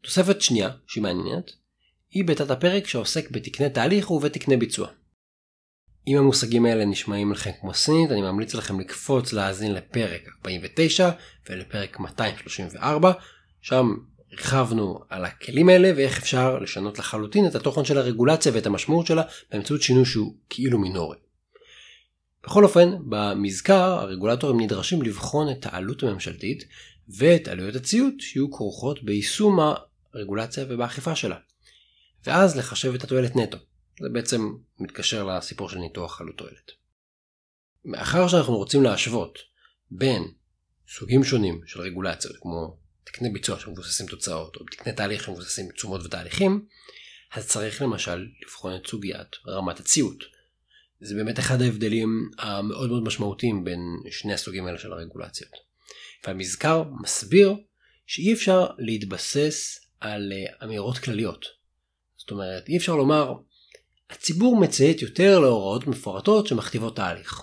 תוספת 0.00 0.40
שנייה, 0.40 0.70
שהיא 0.86 1.02
מעניינת, 1.02 1.52
היא 2.10 2.24
בתת 2.24 2.50
הפרק 2.50 2.86
שעוסק 2.86 3.30
בתקני 3.30 3.70
תהליך 3.70 4.10
ובתקני 4.10 4.56
ביצוע. 4.56 4.88
אם 6.08 6.16
המושגים 6.16 6.66
האלה 6.66 6.84
נשמעים 6.84 7.32
לכם 7.32 7.50
כמו 7.60 7.74
סינית, 7.74 8.10
אני 8.10 8.20
ממליץ 8.22 8.54
לכם 8.54 8.80
לקפוץ 8.80 9.32
להאזין 9.32 9.74
לפרק 9.74 10.28
49 10.36 11.10
ולפרק 11.50 12.00
234, 12.00 13.12
שם 13.60 13.94
הרחבנו 14.32 15.00
על 15.08 15.24
הכלים 15.24 15.68
האלה 15.68 15.92
ואיך 15.96 16.18
אפשר 16.18 16.58
לשנות 16.58 16.98
לחלוטין 16.98 17.46
את 17.46 17.54
התוכן 17.54 17.84
של 17.84 17.98
הרגולציה 17.98 18.52
ואת 18.54 18.66
המשמעות 18.66 19.06
שלה 19.06 19.22
באמצעות 19.52 19.82
שינוי 19.82 20.04
שהוא 20.04 20.34
כאילו 20.50 20.78
מינורי. 20.78 21.16
בכל 22.44 22.64
אופן, 22.64 22.90
במזכר 23.08 23.98
הרגולטורים 24.00 24.60
נדרשים 24.60 25.02
לבחון 25.02 25.50
את 25.50 25.66
העלות 25.66 26.02
הממשלתית 26.02 26.64
ואת 27.08 27.48
עלויות 27.48 27.76
הציות 27.76 28.14
שיהיו 28.18 28.50
כרוכות 28.50 29.02
ביישום 29.02 29.58
הרגולציה 30.14 30.64
ובאכיפה 30.68 31.16
שלה. 31.16 31.36
ואז 32.24 32.56
לחשב 32.56 32.94
את 32.94 33.04
התועלת 33.04 33.36
נטו. 33.36 33.58
זה 34.00 34.08
בעצם 34.08 34.52
מתקשר 34.78 35.24
לסיפור 35.24 35.68
של 35.68 35.78
ניתוח 35.78 36.20
עלות 36.20 36.36
תועלת. 36.38 36.70
מאחר 37.84 38.28
שאנחנו 38.28 38.56
רוצים 38.56 38.82
להשוות 38.82 39.38
בין 39.90 40.22
סוגים 40.88 41.24
שונים 41.24 41.60
של 41.66 41.80
רגולציות 41.80 42.36
כמו 42.40 42.76
תקני 43.04 43.30
ביצוע 43.30 43.60
שמבוססים 43.60 44.06
תוצאות 44.06 44.56
או 44.56 44.64
תקני 44.64 44.92
תהליך 44.92 45.24
שמבוססים 45.24 45.70
תשומות 45.72 46.04
ותהליכים, 46.04 46.66
אז 47.32 47.48
צריך 47.48 47.82
למשל 47.82 48.26
לבחון 48.42 48.76
את 48.76 48.86
סוגיית 48.86 49.36
רמת 49.46 49.80
הציות. 49.80 50.24
זה 51.00 51.14
באמת 51.14 51.38
אחד 51.38 51.62
ההבדלים 51.62 52.30
המאוד 52.38 52.90
מאוד 52.90 53.02
משמעותיים 53.02 53.64
בין 53.64 53.80
שני 54.10 54.32
הסוגים 54.32 54.66
האלה 54.66 54.78
של 54.78 54.92
הרגולציות. 54.92 55.52
והמזכר 56.26 56.84
מסביר 57.02 57.54
שאי 58.06 58.32
אפשר 58.32 58.66
להתבסס 58.78 59.80
על 60.00 60.32
אה, 60.32 60.66
אמירות 60.66 60.98
כלליות. 60.98 61.59
זאת 62.20 62.30
אומרת, 62.30 62.68
אי 62.68 62.76
אפשר 62.76 62.96
לומר, 62.96 63.32
הציבור 64.10 64.60
מציית 64.60 65.02
יותר 65.02 65.38
להוראות 65.38 65.86
מפורטות 65.86 66.46
שמכתיבות 66.46 66.96
תהליך. 66.96 67.42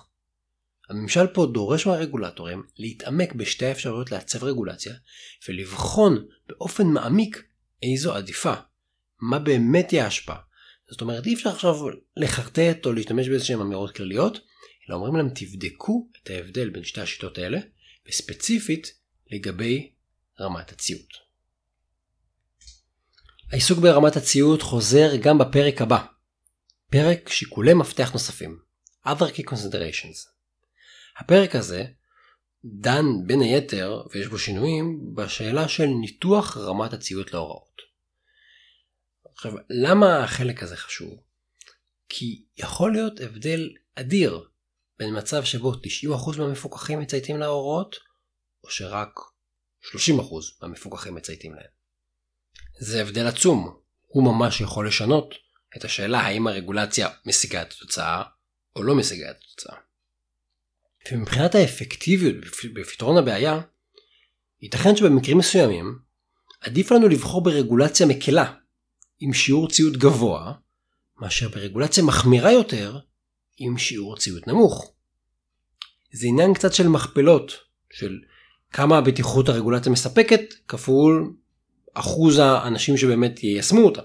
הממשל 0.90 1.26
פה 1.26 1.46
דורש 1.46 1.86
מהרגולטורים 1.86 2.62
להתעמק 2.78 3.34
בשתי 3.34 3.66
האפשרויות 3.66 4.12
לעצב 4.12 4.44
רגולציה 4.44 4.94
ולבחון 5.48 6.26
באופן 6.48 6.86
מעמיק 6.86 7.42
איזו 7.82 8.14
עדיפה, 8.14 8.54
מה 9.20 9.38
באמת 9.38 9.88
תהיה 9.88 10.04
ההשפעה. 10.04 10.38
זאת 10.90 11.00
אומרת 11.00 11.26
אי 11.26 11.34
אפשר 11.34 11.50
עכשיו 11.50 11.74
לחרטט 12.16 12.86
או 12.86 12.92
להשתמש 12.92 13.28
באיזשהם 13.28 13.60
אמירות 13.60 13.96
כלליות, 13.96 14.40
אלא 14.88 14.96
אומרים 14.96 15.16
להם 15.16 15.28
תבדקו 15.34 16.08
את 16.22 16.30
ההבדל 16.30 16.70
בין 16.70 16.84
שתי 16.84 17.00
השיטות 17.00 17.38
האלה, 17.38 17.58
וספציפית 18.08 18.92
לגבי 19.30 19.92
רמת 20.40 20.72
הציות. 20.72 21.27
העיסוק 23.52 23.78
ברמת 23.78 24.16
הציות 24.16 24.62
חוזר 24.62 25.16
גם 25.22 25.38
בפרק 25.38 25.82
הבא, 25.82 26.04
פרק 26.90 27.28
שיקולי 27.28 27.74
מפתח 27.74 28.12
נוספים, 28.12 28.58
Other 29.06 29.36
Key 29.36 29.50
Considerations. 29.50 30.28
הפרק 31.18 31.54
הזה 31.54 31.84
דן 32.64 33.04
בין 33.26 33.40
היתר, 33.40 34.02
ויש 34.12 34.26
בו 34.26 34.38
שינויים, 34.38 35.14
בשאלה 35.14 35.68
של 35.68 35.86
ניתוח 35.86 36.56
רמת 36.56 36.92
הציות 36.92 37.32
להוראות. 37.32 37.82
עכשיו, 39.34 39.52
למה 39.70 40.24
החלק 40.24 40.62
הזה 40.62 40.76
חשוב? 40.76 41.22
כי 42.08 42.44
יכול 42.56 42.92
להיות 42.92 43.20
הבדל 43.20 43.70
אדיר 43.94 44.48
בין 44.98 45.18
מצב 45.18 45.44
שבו 45.44 45.72
90% 45.72 46.38
מהמפוקחים 46.38 47.00
מצייתים 47.00 47.36
להוראות, 47.36 47.96
או 48.64 48.70
שרק 48.70 49.20
30% 49.84 49.88
מהמפוקחים 50.62 51.14
מצייתים 51.14 51.54
להם. 51.54 51.77
זה 52.78 53.02
הבדל 53.02 53.26
עצום, 53.26 53.76
הוא 54.06 54.24
ממש 54.24 54.60
יכול 54.60 54.86
לשנות 54.86 55.34
את 55.76 55.84
השאלה 55.84 56.20
האם 56.20 56.46
הרגולציה 56.46 57.08
משיגה 57.26 57.62
את 57.62 57.72
התוצאה 57.72 58.22
או 58.76 58.82
לא 58.82 58.94
משיגה 58.94 59.30
את 59.30 59.36
התוצאה. 59.36 59.76
ומבחינת 61.12 61.54
האפקטיביות 61.54 62.36
בפתרון 62.74 63.16
הבעיה, 63.18 63.60
ייתכן 64.62 64.96
שבמקרים 64.96 65.38
מסוימים 65.38 65.98
עדיף 66.60 66.92
לנו 66.92 67.08
לבחור 67.08 67.42
ברגולציה 67.42 68.06
מקלה 68.06 68.54
עם 69.20 69.32
שיעור 69.32 69.68
ציות 69.68 69.96
גבוה, 69.96 70.52
מאשר 71.20 71.48
ברגולציה 71.48 72.04
מחמירה 72.04 72.52
יותר 72.52 72.98
עם 73.56 73.78
שיעור 73.78 74.16
ציות 74.16 74.46
נמוך. 74.46 74.92
זה 76.12 76.26
עניין 76.26 76.54
קצת 76.54 76.74
של 76.74 76.88
מכפלות, 76.88 77.52
של 77.92 78.18
כמה 78.72 78.98
הבטיחות 78.98 79.48
הרגולציה 79.48 79.92
מספקת 79.92 80.54
כפול 80.68 81.34
אחוז 82.00 82.38
האנשים 82.38 82.96
שבאמת 82.96 83.42
יישמו 83.42 83.80
אותה. 83.80 84.02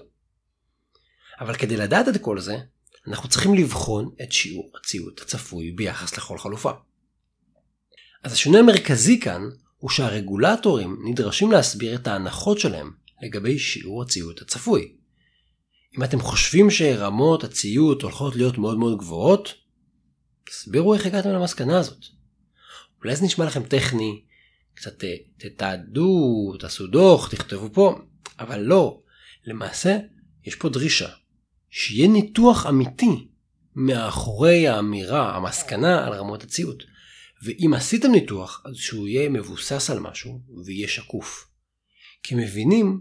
אבל 1.40 1.54
כדי 1.54 1.76
לדעת 1.76 2.08
את 2.08 2.20
כל 2.20 2.40
זה, 2.40 2.58
אנחנו 3.06 3.28
צריכים 3.28 3.54
לבחון 3.54 4.10
את 4.22 4.32
שיעור 4.32 4.70
הציות 4.80 5.20
הצפוי 5.20 5.70
ביחס 5.70 6.16
לכל 6.16 6.38
חלופה. 6.38 6.70
אז 8.22 8.32
השינוי 8.32 8.60
המרכזי 8.60 9.20
כאן 9.20 9.42
הוא 9.76 9.90
שהרגולטורים 9.90 10.96
נדרשים 11.04 11.52
להסביר 11.52 11.94
את 11.94 12.06
ההנחות 12.06 12.58
שלהם 12.58 12.90
לגבי 13.22 13.58
שיעור 13.58 14.02
הציות 14.02 14.42
הצפוי. 14.42 14.92
אם 15.98 16.04
אתם 16.04 16.20
חושבים 16.20 16.70
שרמות 16.70 17.44
הציות 17.44 18.02
הולכות 18.02 18.36
להיות 18.36 18.58
מאוד 18.58 18.78
מאוד 18.78 18.98
גבוהות, 18.98 19.54
תסבירו 20.44 20.94
איך 20.94 21.06
הגעתם 21.06 21.28
למסקנה 21.28 21.78
הזאת. 21.78 22.04
אולי 23.02 23.16
זה 23.16 23.24
נשמע 23.24 23.44
לכם 23.44 23.62
טכני, 23.62 24.22
קצת 24.74 25.04
תתעדו, 25.36 26.52
תעשו 26.58 26.86
דוח, 26.86 27.28
תכתבו 27.28 27.72
פה, 27.72 27.98
אבל 28.38 28.60
לא, 28.60 29.02
למעשה 29.44 29.98
יש 30.44 30.54
פה 30.54 30.68
דרישה 30.68 31.08
שיהיה 31.70 32.08
ניתוח 32.08 32.66
אמיתי 32.66 33.28
מאחורי 33.74 34.68
האמירה, 34.68 35.36
המסקנה 35.36 36.06
על 36.06 36.12
רמות 36.12 36.42
הציות. 36.42 36.82
ואם 37.42 37.74
עשיתם 37.74 38.10
ניתוח, 38.10 38.62
אז 38.64 38.76
שהוא 38.76 39.08
יהיה 39.08 39.28
מבוסס 39.28 39.90
על 39.90 39.98
משהו 39.98 40.40
ויהיה 40.64 40.88
שקוף. 40.88 41.48
כי 42.22 42.34
מבינים 42.34 43.00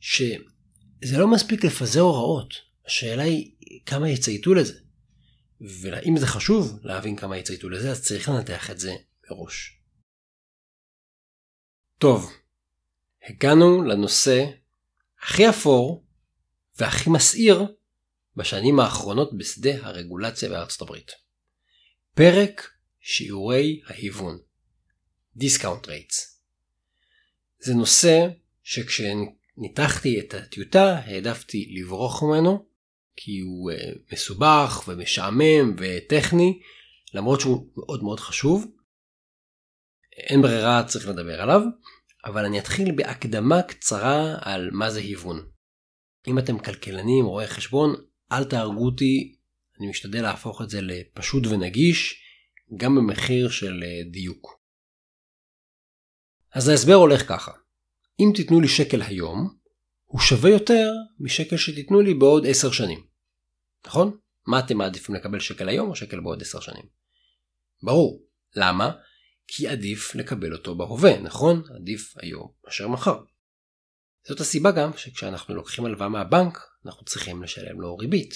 שזה 0.00 1.18
לא 1.18 1.28
מספיק 1.28 1.64
לפזר 1.64 2.00
הוראות, 2.00 2.54
השאלה 2.86 3.22
היא 3.22 3.52
כמה 3.86 4.10
יצייתו 4.10 4.54
לזה. 4.54 4.74
ואם 5.60 6.16
זה 6.16 6.26
חשוב 6.26 6.78
להבין 6.82 7.16
כמה 7.16 7.38
יצייתו 7.38 7.68
לזה, 7.68 7.90
אז 7.90 8.02
צריך 8.02 8.28
לנתח 8.28 8.70
את 8.70 8.78
זה 8.78 8.94
מראש. 9.30 9.83
טוב, 11.98 12.32
הגענו 13.28 13.82
לנושא 13.82 14.44
הכי 15.22 15.48
אפור 15.48 16.04
והכי 16.78 17.10
מסעיר 17.10 17.66
בשנים 18.36 18.80
האחרונות 18.80 19.38
בשדה 19.38 19.86
הרגולציה 19.86 20.48
בארצות 20.48 20.82
הברית. 20.82 21.12
פרק 22.14 22.70
שיעורי 23.00 23.80
ההיוון 23.86 24.38
Discount 25.38 25.86
Rates. 25.86 26.34
זה 27.58 27.74
נושא 27.74 28.26
שכשניתחתי 28.62 30.20
את 30.20 30.34
הטיוטה 30.34 30.98
העדפתי 30.98 31.74
לברוח 31.74 32.22
ממנו 32.22 32.66
כי 33.16 33.40
הוא 33.40 33.72
uh, 33.72 33.74
מסובך 34.12 34.84
ומשעמם 34.88 35.76
וטכני 35.78 36.60
למרות 37.14 37.40
שהוא 37.40 37.68
מאוד 37.76 38.02
מאוד 38.02 38.20
חשוב. 38.20 38.66
אין 40.16 40.42
ברירה 40.42 40.84
צריך 40.84 41.08
לדבר 41.08 41.42
עליו 41.42 41.60
אבל 42.24 42.44
אני 42.44 42.58
אתחיל 42.58 42.92
בהקדמה 42.92 43.62
קצרה 43.62 44.36
על 44.40 44.70
מה 44.72 44.90
זה 44.90 45.00
היוון. 45.00 45.46
אם 46.26 46.38
אתם 46.38 46.58
כלכלנים 46.58 47.24
רואי 47.24 47.46
חשבון 47.46 47.94
אל 48.32 48.44
תהרגו 48.44 48.84
אותי 48.84 49.36
אני 49.78 49.88
משתדל 49.90 50.22
להפוך 50.22 50.62
את 50.62 50.70
זה 50.70 50.80
לפשוט 50.80 51.46
ונגיש 51.46 52.22
גם 52.76 52.94
במחיר 52.94 53.48
של 53.48 53.82
אה, 53.82 54.10
דיוק. 54.10 54.60
אז 56.52 56.68
ההסבר 56.68 56.94
הולך 56.94 57.28
ככה, 57.28 57.52
אם 58.20 58.32
תיתנו 58.36 58.60
לי 58.60 58.68
שקל 58.68 59.02
היום, 59.02 59.56
הוא 60.04 60.20
שווה 60.20 60.50
יותר 60.50 60.92
משקל 61.20 61.56
שתיתנו 61.56 62.00
לי 62.00 62.14
בעוד 62.14 62.46
10 62.46 62.72
שנים. 62.72 63.06
נכון? 63.86 64.18
מה 64.46 64.58
אתם 64.58 64.78
מעדיפים 64.78 65.14
לקבל 65.14 65.40
שקל 65.40 65.68
היום 65.68 65.90
או 65.90 65.96
שקל 65.96 66.20
בעוד 66.20 66.42
10 66.42 66.60
שנים? 66.60 66.84
ברור. 67.82 68.22
למה? 68.56 68.90
כי 69.46 69.68
עדיף 69.68 70.14
לקבל 70.14 70.52
אותו 70.52 70.74
בהווה, 70.74 71.20
נכון? 71.20 71.62
עדיף 71.76 72.14
היום 72.16 72.52
מאשר 72.64 72.88
מחר. 72.88 73.18
זאת 74.28 74.40
הסיבה 74.40 74.70
גם 74.70 74.90
שכשאנחנו 74.96 75.54
לוקחים 75.54 75.84
הלוואה 75.84 76.08
מהבנק, 76.08 76.58
אנחנו 76.86 77.04
צריכים 77.04 77.42
לשלם 77.42 77.80
לו 77.80 77.96
ריבית. 77.96 78.34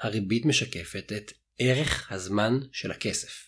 הריבית 0.00 0.44
משקפת 0.44 1.12
את 1.16 1.32
ערך 1.58 2.12
הזמן 2.12 2.58
של 2.72 2.90
הכסף. 2.90 3.46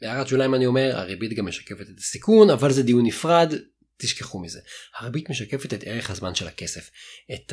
בהערת 0.00 0.28
שוליים 0.28 0.54
אני 0.54 0.66
אומר 0.66 0.96
הריבית 0.96 1.32
גם 1.32 1.46
משקפת 1.46 1.86
את 1.94 1.98
הסיכון 1.98 2.50
אבל 2.50 2.72
זה 2.72 2.82
דיון 2.82 3.06
נפרד 3.06 3.54
תשכחו 3.96 4.38
מזה. 4.38 4.60
הריבית 4.96 5.30
משקפת 5.30 5.74
את 5.74 5.82
ערך 5.86 6.10
הזמן 6.10 6.34
של 6.34 6.48
הכסף. 6.48 6.90
את 7.34 7.52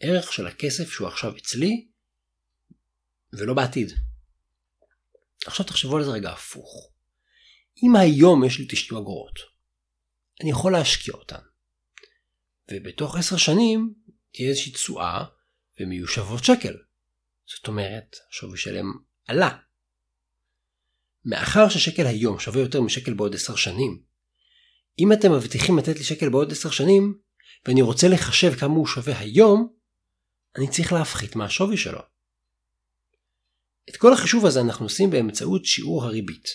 הערך 0.00 0.32
של 0.32 0.46
הכסף 0.46 0.90
שהוא 0.90 1.08
עכשיו 1.08 1.36
אצלי 1.36 1.88
ולא 3.32 3.54
בעתיד. 3.54 3.92
עכשיו 5.46 5.66
תחשבו 5.66 5.96
על 5.96 6.04
זה 6.04 6.10
רגע 6.10 6.30
הפוך. 6.30 6.91
אם 7.82 7.96
היום 7.96 8.44
יש 8.44 8.58
לי 8.58 8.66
90 8.68 9.00
אגורות 9.00 9.52
אני 10.42 10.50
יכול 10.50 10.72
להשקיע 10.72 11.14
אותן 11.14 11.40
ובתוך 12.70 13.16
10 13.16 13.36
שנים 13.36 13.94
תהיה 14.32 14.48
איזושהי 14.48 14.72
תשואה 14.72 15.24
ומיושבות 15.80 16.44
שקל. 16.44 16.76
זאת 17.46 17.68
אומרת, 17.68 18.16
השווי 18.30 18.58
שלהם 18.58 18.92
עלה. 19.26 19.58
מאחר 21.24 21.68
ששקל 21.68 22.06
היום 22.06 22.38
שווה 22.38 22.60
יותר 22.60 22.80
משקל 22.80 23.14
בעוד 23.14 23.34
עשר 23.34 23.56
שנים, 23.56 24.02
אם 24.98 25.12
אתם 25.12 25.32
מבטיחים 25.32 25.78
לתת 25.78 25.96
לי 25.96 26.04
שקל 26.04 26.28
בעוד 26.28 26.52
עשר 26.52 26.70
שנים, 26.70 27.18
ואני 27.66 27.82
רוצה 27.82 28.08
לחשב 28.08 28.54
כמה 28.54 28.74
הוא 28.74 28.86
שווה 28.86 29.18
היום, 29.18 29.72
אני 30.56 30.70
צריך 30.70 30.92
להפחית 30.92 31.36
מהשווי 31.36 31.76
שלו. 31.76 32.00
את 33.88 33.96
כל 33.96 34.12
החישוב 34.12 34.46
הזה 34.46 34.60
אנחנו 34.60 34.86
עושים 34.86 35.10
באמצעות 35.10 35.64
שיעור 35.64 36.04
הריבית, 36.04 36.48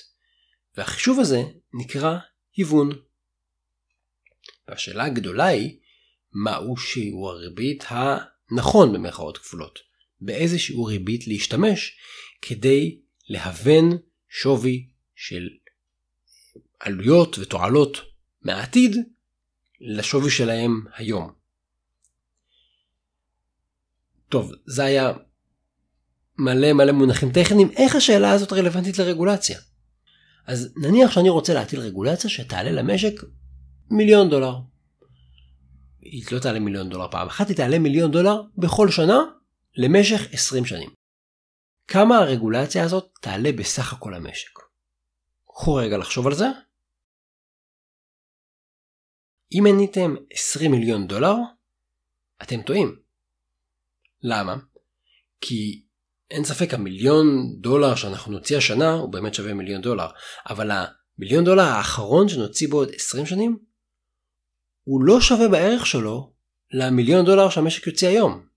והחישוב 0.77 1.19
הזה 1.19 1.43
נקרא 1.73 2.17
היוון. 2.55 2.89
והשאלה 4.67 5.05
הגדולה 5.05 5.45
היא, 5.45 5.79
מהו 6.33 6.77
שיעור 6.77 7.29
הריבית 7.29 7.83
הנכון 7.87 8.93
במרכאות 8.93 9.37
כפולות? 9.37 9.79
באיזה 10.21 10.59
שיעור 10.59 10.89
ריבית 10.89 11.27
להשתמש 11.27 11.97
כדי 12.41 12.99
להוון 13.29 13.97
שווי 14.29 14.87
של 15.15 15.49
עלויות 16.79 17.39
ותועלות 17.39 17.97
מהעתיד 18.41 18.95
לשווי 19.81 20.31
שלהם 20.31 20.85
היום. 20.93 21.33
טוב, 24.29 24.51
זה 24.65 24.83
היה 24.83 25.13
מלא 26.37 26.73
מלא 26.73 26.91
מונחים 26.91 27.31
טכניים, 27.31 27.71
איך 27.71 27.95
השאלה 27.95 28.31
הזאת 28.31 28.53
רלוונטית 28.53 28.97
לרגולציה? 28.97 29.59
אז 30.47 30.73
נניח 30.77 31.11
שאני 31.11 31.29
רוצה 31.29 31.53
להטיל 31.53 31.79
רגולציה 31.79 32.29
שתעלה 32.29 32.71
למשק 32.71 33.13
מיליון 33.91 34.29
דולר. 34.29 34.53
היא 36.01 36.23
לא 36.31 36.39
תעלה 36.39 36.59
מיליון 36.59 36.89
דולר 36.89 37.11
פעם 37.11 37.27
אחת, 37.27 37.47
היא 37.47 37.57
תעלה 37.57 37.79
מיליון 37.79 38.11
דולר 38.11 38.41
בכל 38.57 38.91
שנה 38.91 39.17
למשך 39.75 40.21
20 40.31 40.65
שנים. 40.65 40.89
כמה 41.87 42.17
הרגולציה 42.17 42.83
הזאת 42.83 43.11
תעלה 43.21 43.51
בסך 43.51 43.93
הכל 43.93 44.13
המשק? 44.13 44.59
קחו 45.47 45.75
רגע 45.75 45.97
לחשוב 45.97 46.27
על 46.27 46.33
זה. 46.33 46.45
אם 49.51 49.63
עניתם 49.69 50.15
20 50.31 50.71
מיליון 50.71 51.07
דולר, 51.07 51.35
אתם 52.43 52.61
טועים. 52.61 52.99
למה? 54.21 54.55
כי 55.41 55.86
אין 56.31 56.43
ספק 56.43 56.73
המיליון 56.73 57.55
דולר 57.59 57.95
שאנחנו 57.95 58.31
נוציא 58.31 58.57
השנה 58.57 58.93
הוא 58.93 59.11
באמת 59.11 59.33
שווה 59.33 59.53
מיליון 59.53 59.81
דולר, 59.81 60.07
אבל 60.49 60.71
המיליון 60.71 61.45
דולר 61.45 61.63
האחרון 61.63 62.29
שנוציא 62.29 62.69
בעוד 62.69 62.89
20 62.95 63.25
שנים, 63.25 63.57
הוא 64.83 65.03
לא 65.03 65.21
שווה 65.21 65.47
בערך 65.47 65.85
שלו 65.85 66.33
למיליון 66.71 67.25
דולר 67.25 67.49
שהמשק 67.49 67.87
יוציא 67.87 68.07
היום. 68.07 68.47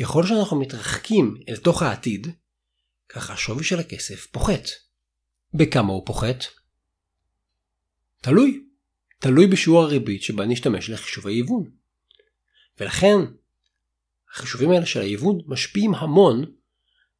ככל 0.00 0.26
שאנחנו 0.26 0.60
מתרחקים 0.60 1.36
אל 1.48 1.56
תוך 1.56 1.82
העתיד, 1.82 2.26
ככה 3.08 3.32
השווי 3.32 3.64
של 3.64 3.78
הכסף 3.78 4.26
פוחת. 4.26 4.68
בכמה 5.54 5.92
הוא 5.92 6.06
פוחת? 6.06 6.44
תלוי. 8.20 8.64
תלוי 9.18 9.46
בשיעור 9.46 9.82
הריבית 9.82 10.22
שבה 10.22 10.46
נשתמש 10.46 10.90
לחישוב 10.90 11.26
ההיוון. 11.26 11.70
ולכן, 12.80 13.16
החישובים 14.32 14.70
האלה 14.70 14.86
של 14.86 15.00
ההיוון 15.00 15.38
משפיעים 15.46 15.94
המון 15.94 16.44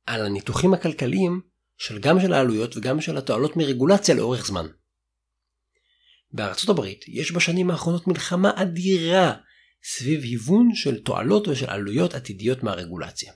על 0.06 0.26
הניתוחים 0.26 0.74
הכלכליים 0.74 1.40
של 1.78 1.98
גם 1.98 2.20
של 2.20 2.32
העלויות 2.32 2.76
וגם 2.76 3.00
של 3.00 3.16
התועלות 3.16 3.56
מרגולציה 3.56 4.14
לאורך 4.14 4.46
זמן. 4.46 4.66
בארצות 6.32 6.68
הברית 6.68 7.04
יש 7.08 7.32
בשנים 7.32 7.70
האחרונות 7.70 8.06
מלחמה 8.06 8.50
אדירה 8.56 9.34
סביב 9.84 10.22
היוון 10.22 10.74
של 10.74 11.02
תועלות 11.02 11.48
ושל 11.48 11.70
עלויות 11.70 12.14
עתידיות 12.14 12.62
מהרגולציה. 12.62 13.32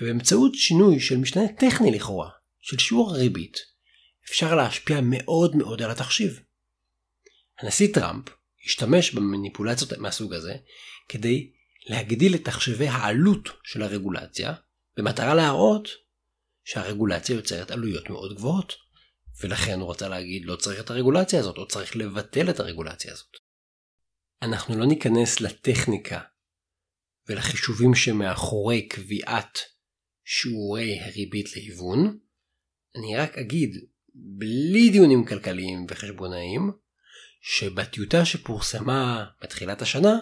ובאמצעות 0.00 0.54
שינוי 0.54 1.00
של 1.00 1.16
משתנה 1.16 1.48
טכני 1.58 1.90
לכאורה, 1.90 2.30
של 2.60 2.78
שיעור 2.78 3.10
הריבית, 3.10 3.56
אפשר 4.28 4.54
להשפיע 4.54 5.00
מאוד 5.02 5.56
מאוד 5.56 5.82
על 5.82 5.90
התחשיב. 5.90 6.40
הנשיא 7.58 7.94
טראמפ 7.94 8.24
השתמש 8.66 9.14
במניפולציות 9.14 9.92
מהסוג 9.92 10.34
הזה 10.34 10.54
כדי 11.08 11.50
להגדיל 11.86 12.34
את 12.34 12.44
תחשבי 12.44 12.88
העלות 12.88 13.48
של 13.64 13.82
הרגולציה 13.82 14.54
במטרה 14.96 15.34
להראות 15.34 15.88
שהרגולציה 16.64 17.36
יוצרת 17.36 17.70
עלויות 17.70 18.10
מאוד 18.10 18.34
גבוהות 18.34 18.72
ולכן 19.40 19.80
הוא 19.80 19.90
רצה 19.90 20.08
להגיד 20.08 20.44
לא 20.44 20.56
צריך 20.56 20.80
את 20.80 20.90
הרגולציה 20.90 21.40
הזאת 21.40 21.58
או 21.58 21.68
צריך 21.68 21.96
לבטל 21.96 22.50
את 22.50 22.60
הרגולציה 22.60 23.12
הזאת. 23.12 23.36
אנחנו 24.42 24.78
לא 24.78 24.86
ניכנס 24.86 25.40
לטכניקה 25.40 26.20
ולחישובים 27.28 27.94
שמאחורי 27.94 28.88
קביעת 28.88 29.58
שיעורי 30.24 31.00
הריבית 31.00 31.56
להיוון, 31.56 32.18
אני 32.96 33.16
רק 33.16 33.38
אגיד 33.38 33.70
בלי 34.14 34.90
דיונים 34.90 35.24
כלכליים 35.24 35.86
וחשבונאיים, 35.88 36.72
שבטיוטה 37.40 38.24
שפורסמה 38.24 39.24
בתחילת 39.42 39.82
השנה, 39.82 40.18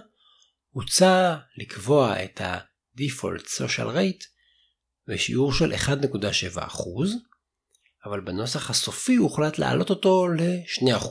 הוצע 0.71 1.37
לקבוע 1.57 2.25
את 2.25 2.41
ה-Default 2.41 3.45
Social 3.45 3.95
Rate 3.97 4.25
בשיעור 5.11 5.53
של 5.53 5.73
1.7%, 5.73 6.59
אבל 8.05 8.21
בנוסח 8.21 8.71
הסופי 8.71 9.17
הוחלט 9.17 9.59
להעלות 9.59 9.91
אותו 9.91 10.29
ל-2%. 10.29 11.07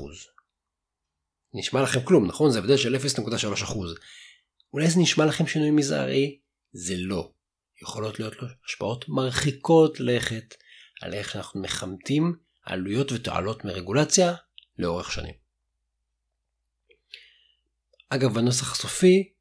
נשמע 1.54 1.82
לכם 1.82 2.00
כלום, 2.04 2.28
נכון? 2.28 2.52
זה 2.52 2.60
הבדל 2.60 2.78
של 2.78 2.96
0.3%. 2.96 3.74
אולי 4.74 4.90
זה 4.90 5.00
נשמע 5.00 5.26
לכם 5.26 5.48
שינוי 5.48 5.72
מזערי? 5.72 6.40
זה 6.72 6.94
לא. 6.98 7.32
יכולות 7.82 8.20
להיות 8.20 8.42
לו 8.42 8.48
השפעות 8.66 9.10
מרחיקות 9.10 10.00
לכת 10.00 10.56
על 11.02 11.14
איך 11.14 11.32
שאנחנו 11.32 11.62
מכמתים 11.62 12.36
עלויות 12.66 13.12
ותועלות 13.12 13.66
מרגולציה 13.66 14.34
לאורך 14.80 15.12
שנים. 15.12 15.34
אגב, 18.10 18.34
בנוסח 18.34 18.72
הסופי 18.72 19.32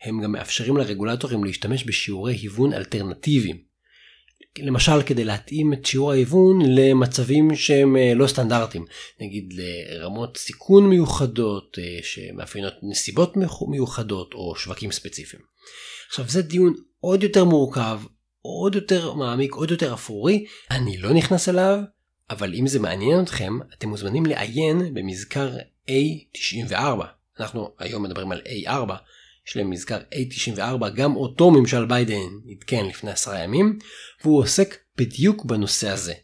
הם 0.00 0.22
גם 0.22 0.32
מאפשרים 0.32 0.76
לרגולטורים 0.76 1.44
להשתמש 1.44 1.84
בשיעורי 1.84 2.34
היוון 2.34 2.72
אלטרנטיביים. 2.72 3.67
למשל 4.62 5.02
כדי 5.02 5.24
להתאים 5.24 5.72
את 5.72 5.86
שיעור 5.86 6.12
ההיוון 6.12 6.58
למצבים 6.66 7.56
שהם 7.56 7.96
אה, 7.96 8.12
לא 8.14 8.26
סטנדרטיים, 8.26 8.84
נגיד 9.20 9.54
לרמות 9.56 10.36
סיכון 10.36 10.88
מיוחדות 10.88 11.78
אה, 11.78 11.98
שמאפיינות 12.02 12.74
נסיבות 12.82 13.34
מיוחדות 13.68 14.34
או 14.34 14.56
שווקים 14.56 14.92
ספציפיים. 14.92 15.42
עכשיו 16.08 16.24
זה 16.28 16.42
דיון 16.42 16.74
עוד 17.00 17.22
יותר 17.22 17.44
מורכב, 17.44 18.00
עוד 18.40 18.74
יותר 18.74 19.14
מעמיק, 19.14 19.54
עוד 19.54 19.70
יותר 19.70 19.94
אפרורי, 19.94 20.44
אני 20.70 20.98
לא 20.98 21.12
נכנס 21.12 21.48
אליו, 21.48 21.78
אבל 22.30 22.54
אם 22.54 22.66
זה 22.66 22.80
מעניין 22.80 23.22
אתכם, 23.22 23.58
אתם 23.78 23.88
מוזמנים 23.88 24.26
לעיין 24.26 24.94
במזכר 24.94 25.56
A94. 25.88 27.04
אנחנו 27.40 27.70
היום 27.78 28.02
מדברים 28.02 28.32
על 28.32 28.40
A4, 28.40 28.92
יש 29.48 29.56
להם 29.56 29.70
מזכר 29.70 29.98
A94, 29.98 30.88
גם 30.88 31.16
אותו 31.16 31.50
ממשל 31.50 31.84
ביידן 31.84 32.28
עדכן 32.50 32.86
לפני 32.86 33.10
עשרה 33.10 33.38
ימים, 33.38 33.78
והוא 34.24 34.38
עוסק 34.38 34.76
בדיוק 34.96 35.44
בנושא 35.44 35.88
הזה, 35.88 36.14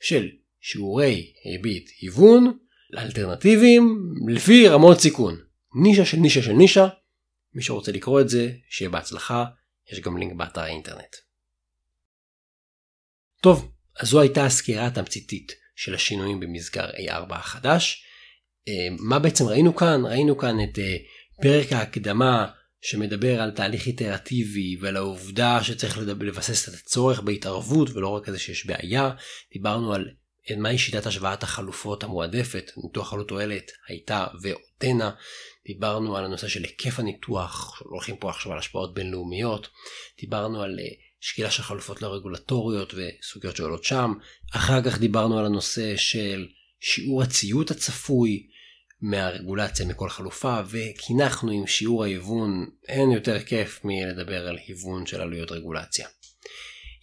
של 0.00 0.28
שיעורי 0.60 1.32
ריבית 1.46 1.90
היוון 2.00 2.58
לאלטרנטיביים 2.90 4.12
לפי 4.28 4.68
רמות 4.68 5.00
סיכון. 5.00 5.40
נישה 5.82 6.04
של 6.04 6.16
נישה 6.16 6.42
של 6.42 6.52
נישה, 6.52 6.88
מי 7.54 7.62
שרוצה 7.62 7.92
לקרוא 7.92 8.20
את 8.20 8.28
זה, 8.28 8.52
שיהיה 8.70 8.90
בהצלחה, 8.90 9.44
יש 9.92 10.00
גם 10.00 10.16
לינק 10.16 10.32
באתר 10.32 10.60
האינטרנט. 10.60 11.16
טוב, 13.42 13.72
אז 14.00 14.08
זו 14.08 14.20
הייתה 14.20 14.46
הסקירה 14.46 14.86
התמציתית 14.86 15.52
של 15.76 15.94
השינויים 15.94 16.40
במסגר 16.40 16.90
A4 16.90 17.34
החדש. 17.34 18.04
אה, 18.68 18.88
מה 18.98 19.18
בעצם 19.18 19.44
ראינו 19.44 19.76
כאן? 19.76 20.06
ראינו 20.06 20.38
כאן 20.38 20.56
את 20.64 20.78
אה, 20.78 20.96
פרק 21.42 21.72
ההקדמה 21.72 22.46
שמדבר 22.82 23.40
על 23.40 23.50
תהליך 23.50 23.86
איטרטיבי 23.86 24.76
ועל 24.80 24.96
העובדה 24.96 25.64
שצריך 25.64 25.98
לבסס 25.98 26.68
את 26.68 26.74
הצורך 26.74 27.20
בהתערבות 27.20 27.90
ולא 27.90 28.08
רק 28.08 28.28
איזה 28.28 28.38
שיש 28.38 28.66
בעיה. 28.66 29.10
דיברנו 29.52 29.94
על 29.94 30.08
מהי 30.56 30.78
שיטת 30.78 31.06
השוואת 31.06 31.42
החלופות 31.42 32.04
המועדפת, 32.04 32.70
ניתוח 32.84 33.12
עלות 33.12 33.28
תועלת 33.28 33.70
הייתה 33.88 34.26
ועודנה. 34.42 35.10
דיברנו 35.66 36.16
על 36.16 36.24
הנושא 36.24 36.48
של 36.48 36.62
היקף 36.62 36.98
הניתוח, 36.98 37.82
הולכים 37.84 38.16
פה 38.16 38.30
עכשיו 38.30 38.52
על 38.52 38.58
השפעות 38.58 38.94
בינלאומיות. 38.94 39.68
דיברנו 40.20 40.62
על 40.62 40.78
אה, 40.80 40.84
שקילה 41.20 41.50
של 41.50 41.62
חלופות 41.62 42.02
לא 42.02 42.14
רגולטוריות 42.14 42.94
וסוגיות 42.94 43.56
שעולות 43.56 43.84
שם. 43.84 44.12
אחר 44.52 44.82
כך 44.82 44.98
דיברנו 44.98 45.38
על 45.38 45.46
הנושא 45.46 45.96
של 45.96 46.46
שיעור 46.80 47.22
הציות 47.22 47.70
הצפוי 47.70 48.46
מהרגולציה 49.02 49.86
מכל 49.86 50.08
חלופה 50.08 50.60
וקינחנו 50.70 51.50
עם 51.50 51.66
שיעור 51.66 52.04
ההיוון 52.04 52.66
אין 52.88 53.10
יותר 53.10 53.40
כיף 53.40 53.80
מלדבר 53.84 54.48
על 54.48 54.58
היוון 54.66 55.06
של 55.06 55.20
עלויות 55.20 55.52
רגולציה. 55.52 56.06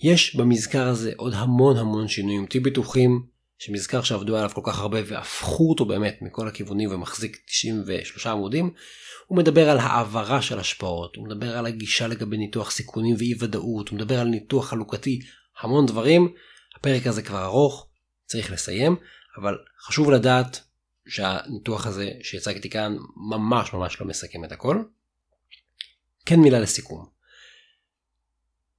יש 0.03 0.35
במזכר 0.35 0.87
הזה 0.87 1.11
עוד 1.17 1.33
המון 1.33 1.77
המון 1.77 2.07
שינויים 2.07 2.45
תהיו 2.45 2.63
בטוחים 2.63 3.23
שמזכר 3.57 4.01
שעבדו 4.01 4.37
עליו 4.37 4.49
כל 4.53 4.61
כך 4.63 4.79
הרבה 4.79 4.99
והפכו 5.05 5.69
אותו 5.69 5.85
באמת 5.85 6.17
מכל 6.21 6.47
הכיוונים 6.47 6.91
ומחזיק 6.91 7.37
93 7.47 8.27
עמודים 8.27 8.73
הוא 9.27 9.37
מדבר 9.37 9.69
על 9.69 9.77
העברה 9.79 10.41
של 10.41 10.59
השפעות, 10.59 11.15
הוא 11.15 11.25
מדבר 11.25 11.57
על 11.57 11.65
הגישה 11.65 12.07
לגבי 12.07 12.37
ניתוח 12.37 12.71
סיכונים 12.71 13.15
ואי 13.19 13.33
ודאות, 13.39 13.89
הוא 13.89 13.95
מדבר 13.95 14.19
על 14.19 14.27
ניתוח 14.27 14.69
חלוקתי, 14.69 15.19
המון 15.61 15.85
דברים. 15.85 16.33
הפרק 16.75 17.07
הזה 17.07 17.21
כבר 17.21 17.45
ארוך, 17.45 17.87
צריך 18.25 18.51
לסיים, 18.51 18.95
אבל 19.41 19.57
חשוב 19.87 20.11
לדעת 20.11 20.61
שהניתוח 21.09 21.87
הזה 21.87 22.11
שהצגתי 22.23 22.69
כאן 22.69 22.97
ממש 23.15 23.73
ממש 23.73 24.01
לא 24.01 24.07
מסכם 24.07 24.45
את 24.45 24.51
הכל. 24.51 24.83
כן 26.25 26.39
מילה 26.39 26.59
לסיכום. 26.59 27.09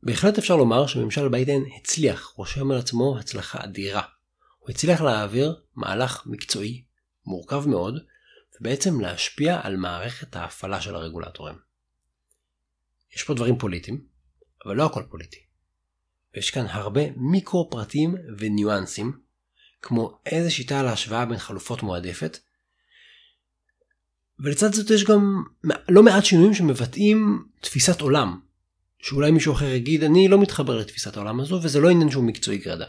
בהחלט 0.02 0.38
אפשר 0.38 0.56
לומר 0.56 0.86
שממשל 0.86 1.28
ביידן 1.28 1.60
הצליח, 1.76 2.32
רושם 2.36 2.70
על 2.70 2.78
עצמו 2.78 3.18
הצלחה 3.18 3.64
אדירה. 3.64 4.02
הוא 4.58 4.70
הצליח 4.70 5.00
להעביר 5.00 5.62
מהלך 5.74 6.22
מקצועי, 6.26 6.84
מורכב 7.26 7.68
מאוד, 7.68 7.94
ובעצם 8.60 9.00
להשפיע 9.00 9.60
על 9.62 9.76
מערכת 9.76 10.36
ההפעלה 10.36 10.80
של 10.80 10.94
הרגולטורים. 10.94 11.54
יש 13.16 13.22
פה 13.22 13.34
דברים 13.34 13.58
פוליטיים, 13.58 14.04
אבל 14.64 14.76
לא 14.76 14.86
הכל 14.86 15.02
פוליטי. 15.10 15.40
ויש 16.34 16.50
כאן 16.50 16.66
הרבה 16.66 17.00
מיקרו 17.16 17.70
פרטים 17.70 18.14
וניואנסים, 18.38 19.20
כמו 19.82 20.18
איזה 20.26 20.50
שיטה 20.50 20.82
להשוואה 20.82 21.24
בין 21.24 21.38
חלופות 21.38 21.82
מועדפת, 21.82 22.38
ולצד 24.38 24.74
זאת 24.74 24.90
יש 24.90 25.04
גם 25.04 25.42
לא 25.88 26.02
מעט 26.02 26.24
שינויים 26.24 26.54
שמבטאים 26.54 27.44
תפיסת 27.60 28.00
עולם, 28.00 28.40
שאולי 29.02 29.30
מישהו 29.30 29.52
אחר 29.52 29.66
יגיד 29.66 30.04
אני 30.04 30.28
לא 30.28 30.38
מתחבר 30.38 30.78
לתפיסת 30.78 31.16
העולם 31.16 31.40
הזו 31.40 31.60
וזה 31.62 31.80
לא 31.80 31.90
עניין 31.90 32.10
שהוא 32.10 32.24
מקצועי 32.24 32.58
גרדה. 32.58 32.86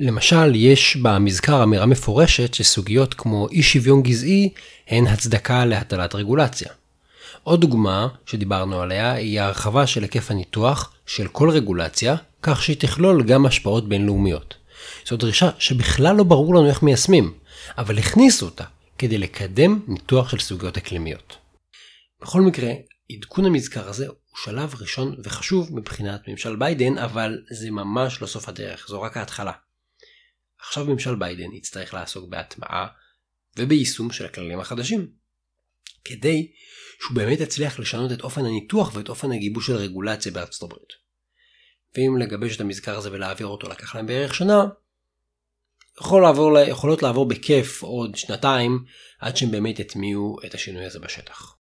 למשל, 0.00 0.52
יש 0.54 0.96
במזכר 0.96 1.62
אמירה 1.62 1.86
מפורשת 1.86 2.54
שסוגיות 2.54 3.14
כמו 3.14 3.48
אי 3.48 3.62
שוויון 3.62 4.02
גזעי 4.02 4.52
הן 4.88 5.06
הצדקה 5.06 5.64
להטלת 5.64 6.14
רגולציה. 6.14 6.68
עוד 7.42 7.60
דוגמה 7.60 8.08
שדיברנו 8.26 8.80
עליה 8.80 9.12
היא 9.12 9.40
ההרחבה 9.40 9.86
של 9.86 10.02
היקף 10.02 10.30
הניתוח 10.30 10.92
של 11.06 11.28
כל 11.28 11.50
רגולציה, 11.50 12.16
כך 12.42 12.62
שהיא 12.62 12.76
תכלול 12.76 13.22
גם 13.22 13.46
השפעות 13.46 13.88
בינלאומיות. 13.88 14.54
זו 15.10 15.16
דרישה 15.16 15.50
שבכלל 15.58 16.16
לא 16.16 16.24
ברור 16.24 16.54
לנו 16.54 16.68
איך 16.68 16.82
מיישמים, 16.82 17.38
אבל 17.78 17.98
הכניסו 17.98 18.46
אותה 18.46 18.64
כדי 18.98 19.18
לקדם 19.18 19.80
ניתוח 19.88 20.28
של 20.28 20.38
סוגיות 20.38 20.76
אקלימיות. 20.76 21.36
בכל 22.20 22.40
מקרה, 22.40 22.72
עדכון 23.12 23.46
המזכר 23.46 23.88
הזה 23.88 24.06
הוא 24.06 24.16
שלב 24.44 24.74
ראשון 24.80 25.16
וחשוב 25.24 25.76
מבחינת 25.76 26.28
ממשל 26.28 26.56
ביידן, 26.56 26.98
אבל 26.98 27.38
זה 27.50 27.70
ממש 27.70 28.22
לא 28.22 28.26
סוף 28.26 28.48
הדרך, 28.48 28.86
זו 28.88 29.02
רק 29.02 29.16
ההתחלה. 29.16 29.52
עכשיו 30.60 30.86
ממשל 30.86 31.14
ביידן 31.14 31.52
יצטרך 31.52 31.94
לעסוק 31.94 32.28
בהטמעה 32.28 32.86
וביישום 33.56 34.10
של 34.10 34.24
הכללים 34.24 34.60
החדשים. 34.60 35.10
כדי 36.04 36.52
שהוא 37.00 37.16
באמת 37.16 37.40
יצליח 37.40 37.78
לשנות 37.78 38.12
את 38.12 38.20
אופן 38.20 38.44
הניתוח 38.44 38.94
ואת 38.94 39.08
אופן 39.08 39.32
הגיבוש 39.32 39.66
של 39.66 39.76
רגולציה 39.76 40.32
בארצות 40.32 40.70
הברית. 40.70 40.92
ואם 41.96 42.16
לגבש 42.18 42.56
את 42.56 42.60
המזכר 42.60 42.96
הזה 42.96 43.12
ולהעביר 43.12 43.46
אותו 43.46 43.68
לקח 43.68 43.94
להם 43.94 44.06
בערך 44.06 44.34
שנה, 44.34 44.64
יכול 46.00 46.22
לעבור, 46.22 46.58
יכולות 46.58 47.02
לעבור 47.02 47.26
בכיף 47.26 47.82
עוד 47.82 48.16
שנתיים 48.16 48.84
עד 49.20 49.36
שהם 49.36 49.50
באמת 49.50 49.78
יטמיעו 49.78 50.36
את 50.46 50.54
השינוי 50.54 50.84
הזה 50.84 50.98
בשטח. 50.98 51.54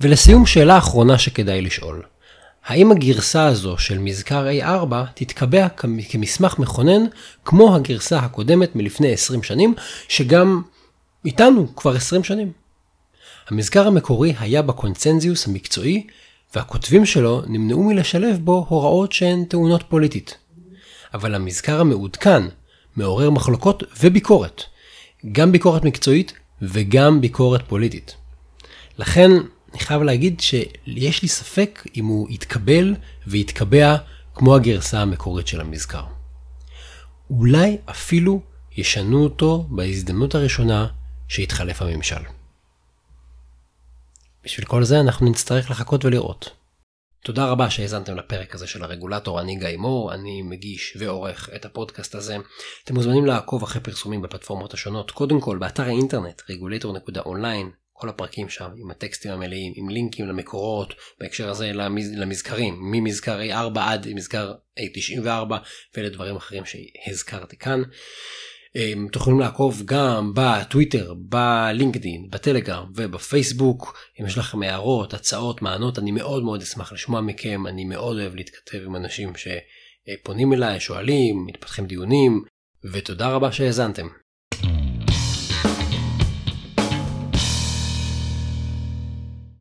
ולסיום 0.00 0.46
שאלה 0.46 0.78
אחרונה 0.78 1.18
שכדאי 1.18 1.62
לשאול. 1.62 2.02
האם 2.64 2.92
הגרסה 2.92 3.46
הזו 3.46 3.78
של 3.78 3.98
מזכר 3.98 4.46
A4 4.60 4.94
תתקבע 5.14 5.68
כמסמך 6.08 6.58
מכונן 6.58 7.04
כמו 7.44 7.76
הגרסה 7.76 8.18
הקודמת 8.18 8.76
מלפני 8.76 9.12
20 9.12 9.42
שנים, 9.42 9.74
שגם 10.08 10.62
איתנו 11.24 11.76
כבר 11.76 11.96
20 11.96 12.24
שנים? 12.24 12.52
המזכר 13.48 13.86
המקורי 13.86 14.34
היה 14.38 14.62
בקונצנזיוס 14.62 15.46
המקצועי, 15.46 16.06
והכותבים 16.54 17.06
שלו 17.06 17.42
נמנעו 17.46 17.82
מלשלב 17.82 18.38
בו 18.38 18.66
הוראות 18.68 19.12
שהן 19.12 19.44
טעונות 19.44 19.82
פוליטית. 19.88 20.38
אבל 21.14 21.34
המזכר 21.34 21.80
המעודכן 21.80 22.42
מעורר 22.96 23.30
מחלוקות 23.30 23.82
וביקורת, 24.00 24.62
גם 25.32 25.52
ביקורת 25.52 25.84
מקצועית 25.84 26.32
וגם 26.62 27.20
ביקורת 27.20 27.68
פוליטית. 27.68 28.16
לכן 28.98 29.30
אני 29.72 29.80
חייב 29.80 30.02
להגיד 30.02 30.40
שיש 30.40 31.22
לי 31.22 31.28
ספק 31.28 31.86
אם 31.96 32.06
הוא 32.06 32.30
יתקבל 32.30 32.94
ויתקבע 33.26 33.96
כמו 34.34 34.56
הגרסה 34.56 35.00
המקורית 35.02 35.46
של 35.46 35.60
המזכר. 35.60 36.04
אולי 37.30 37.76
אפילו 37.90 38.42
ישנו 38.76 39.24
אותו 39.24 39.66
בהזדמנות 39.70 40.34
הראשונה 40.34 40.86
שיתחלף 41.28 41.82
הממשל. 41.82 42.22
בשביל 44.44 44.66
כל 44.66 44.84
זה 44.84 45.00
אנחנו 45.00 45.30
נצטרך 45.30 45.70
לחכות 45.70 46.04
ולראות. 46.04 46.50
תודה 47.24 47.46
רבה 47.46 47.70
שהאזנתם 47.70 48.16
לפרק 48.16 48.54
הזה 48.54 48.66
של 48.66 48.82
הרגולטור, 48.82 49.40
אני 49.40 49.56
גיא 49.56 49.76
מור, 49.76 50.14
אני 50.14 50.42
מגיש 50.42 50.96
ועורך 50.98 51.50
את 51.54 51.64
הפודקאסט 51.64 52.14
הזה. 52.14 52.36
אתם 52.84 52.94
מוזמנים 52.94 53.26
לעקוב 53.26 53.62
אחרי 53.62 53.82
פרסומים 53.82 54.22
בפלטפורמות 54.22 54.74
השונות, 54.74 55.10
קודם 55.10 55.40
כל 55.40 55.58
באתר 55.58 55.82
האינטרנט 55.82 56.40
regulator.online, 56.40 57.66
כל 57.92 58.08
הפרקים 58.08 58.48
שם 58.48 58.70
עם 58.76 58.90
הטקסטים 58.90 59.32
המלאים, 59.32 59.72
עם 59.76 59.88
לינקים 59.88 60.28
למקורות, 60.28 60.94
בהקשר 61.20 61.50
הזה 61.50 61.72
למז... 61.72 62.12
למזכרים, 62.16 62.78
ממזכר 62.80 63.40
A4 63.40 63.80
עד 63.80 64.08
מזכר 64.14 64.54
A94 64.80 65.52
ולדברים 65.96 66.36
אחרים 66.36 66.64
שהזכרתי 66.64 67.56
כאן. 67.56 67.82
אתם 68.72 69.08
תוכלו 69.08 69.38
לעקוב 69.38 69.82
גם 69.84 70.32
בטוויטר, 70.34 71.14
בלינקדאין, 71.16 72.28
בטלגרם 72.30 72.86
ובפייסבוק. 72.94 73.98
אם 74.20 74.26
יש 74.26 74.38
לכם 74.38 74.62
הערות, 74.62 75.14
הצעות, 75.14 75.62
מענות, 75.62 75.98
אני 75.98 76.10
מאוד 76.10 76.42
מאוד 76.42 76.62
אשמח 76.62 76.92
לשמוע 76.92 77.20
מכם. 77.20 77.66
אני 77.66 77.84
מאוד 77.84 78.16
אוהב 78.16 78.34
להתכתב 78.34 78.78
עם 78.86 78.96
אנשים 78.96 79.32
שפונים 79.36 80.52
אליי, 80.52 80.80
שואלים, 80.80 81.46
מתפתחים 81.46 81.86
דיונים, 81.86 82.42
ותודה 82.92 83.28
רבה 83.28 83.52
שהאזנתם. 83.52 84.06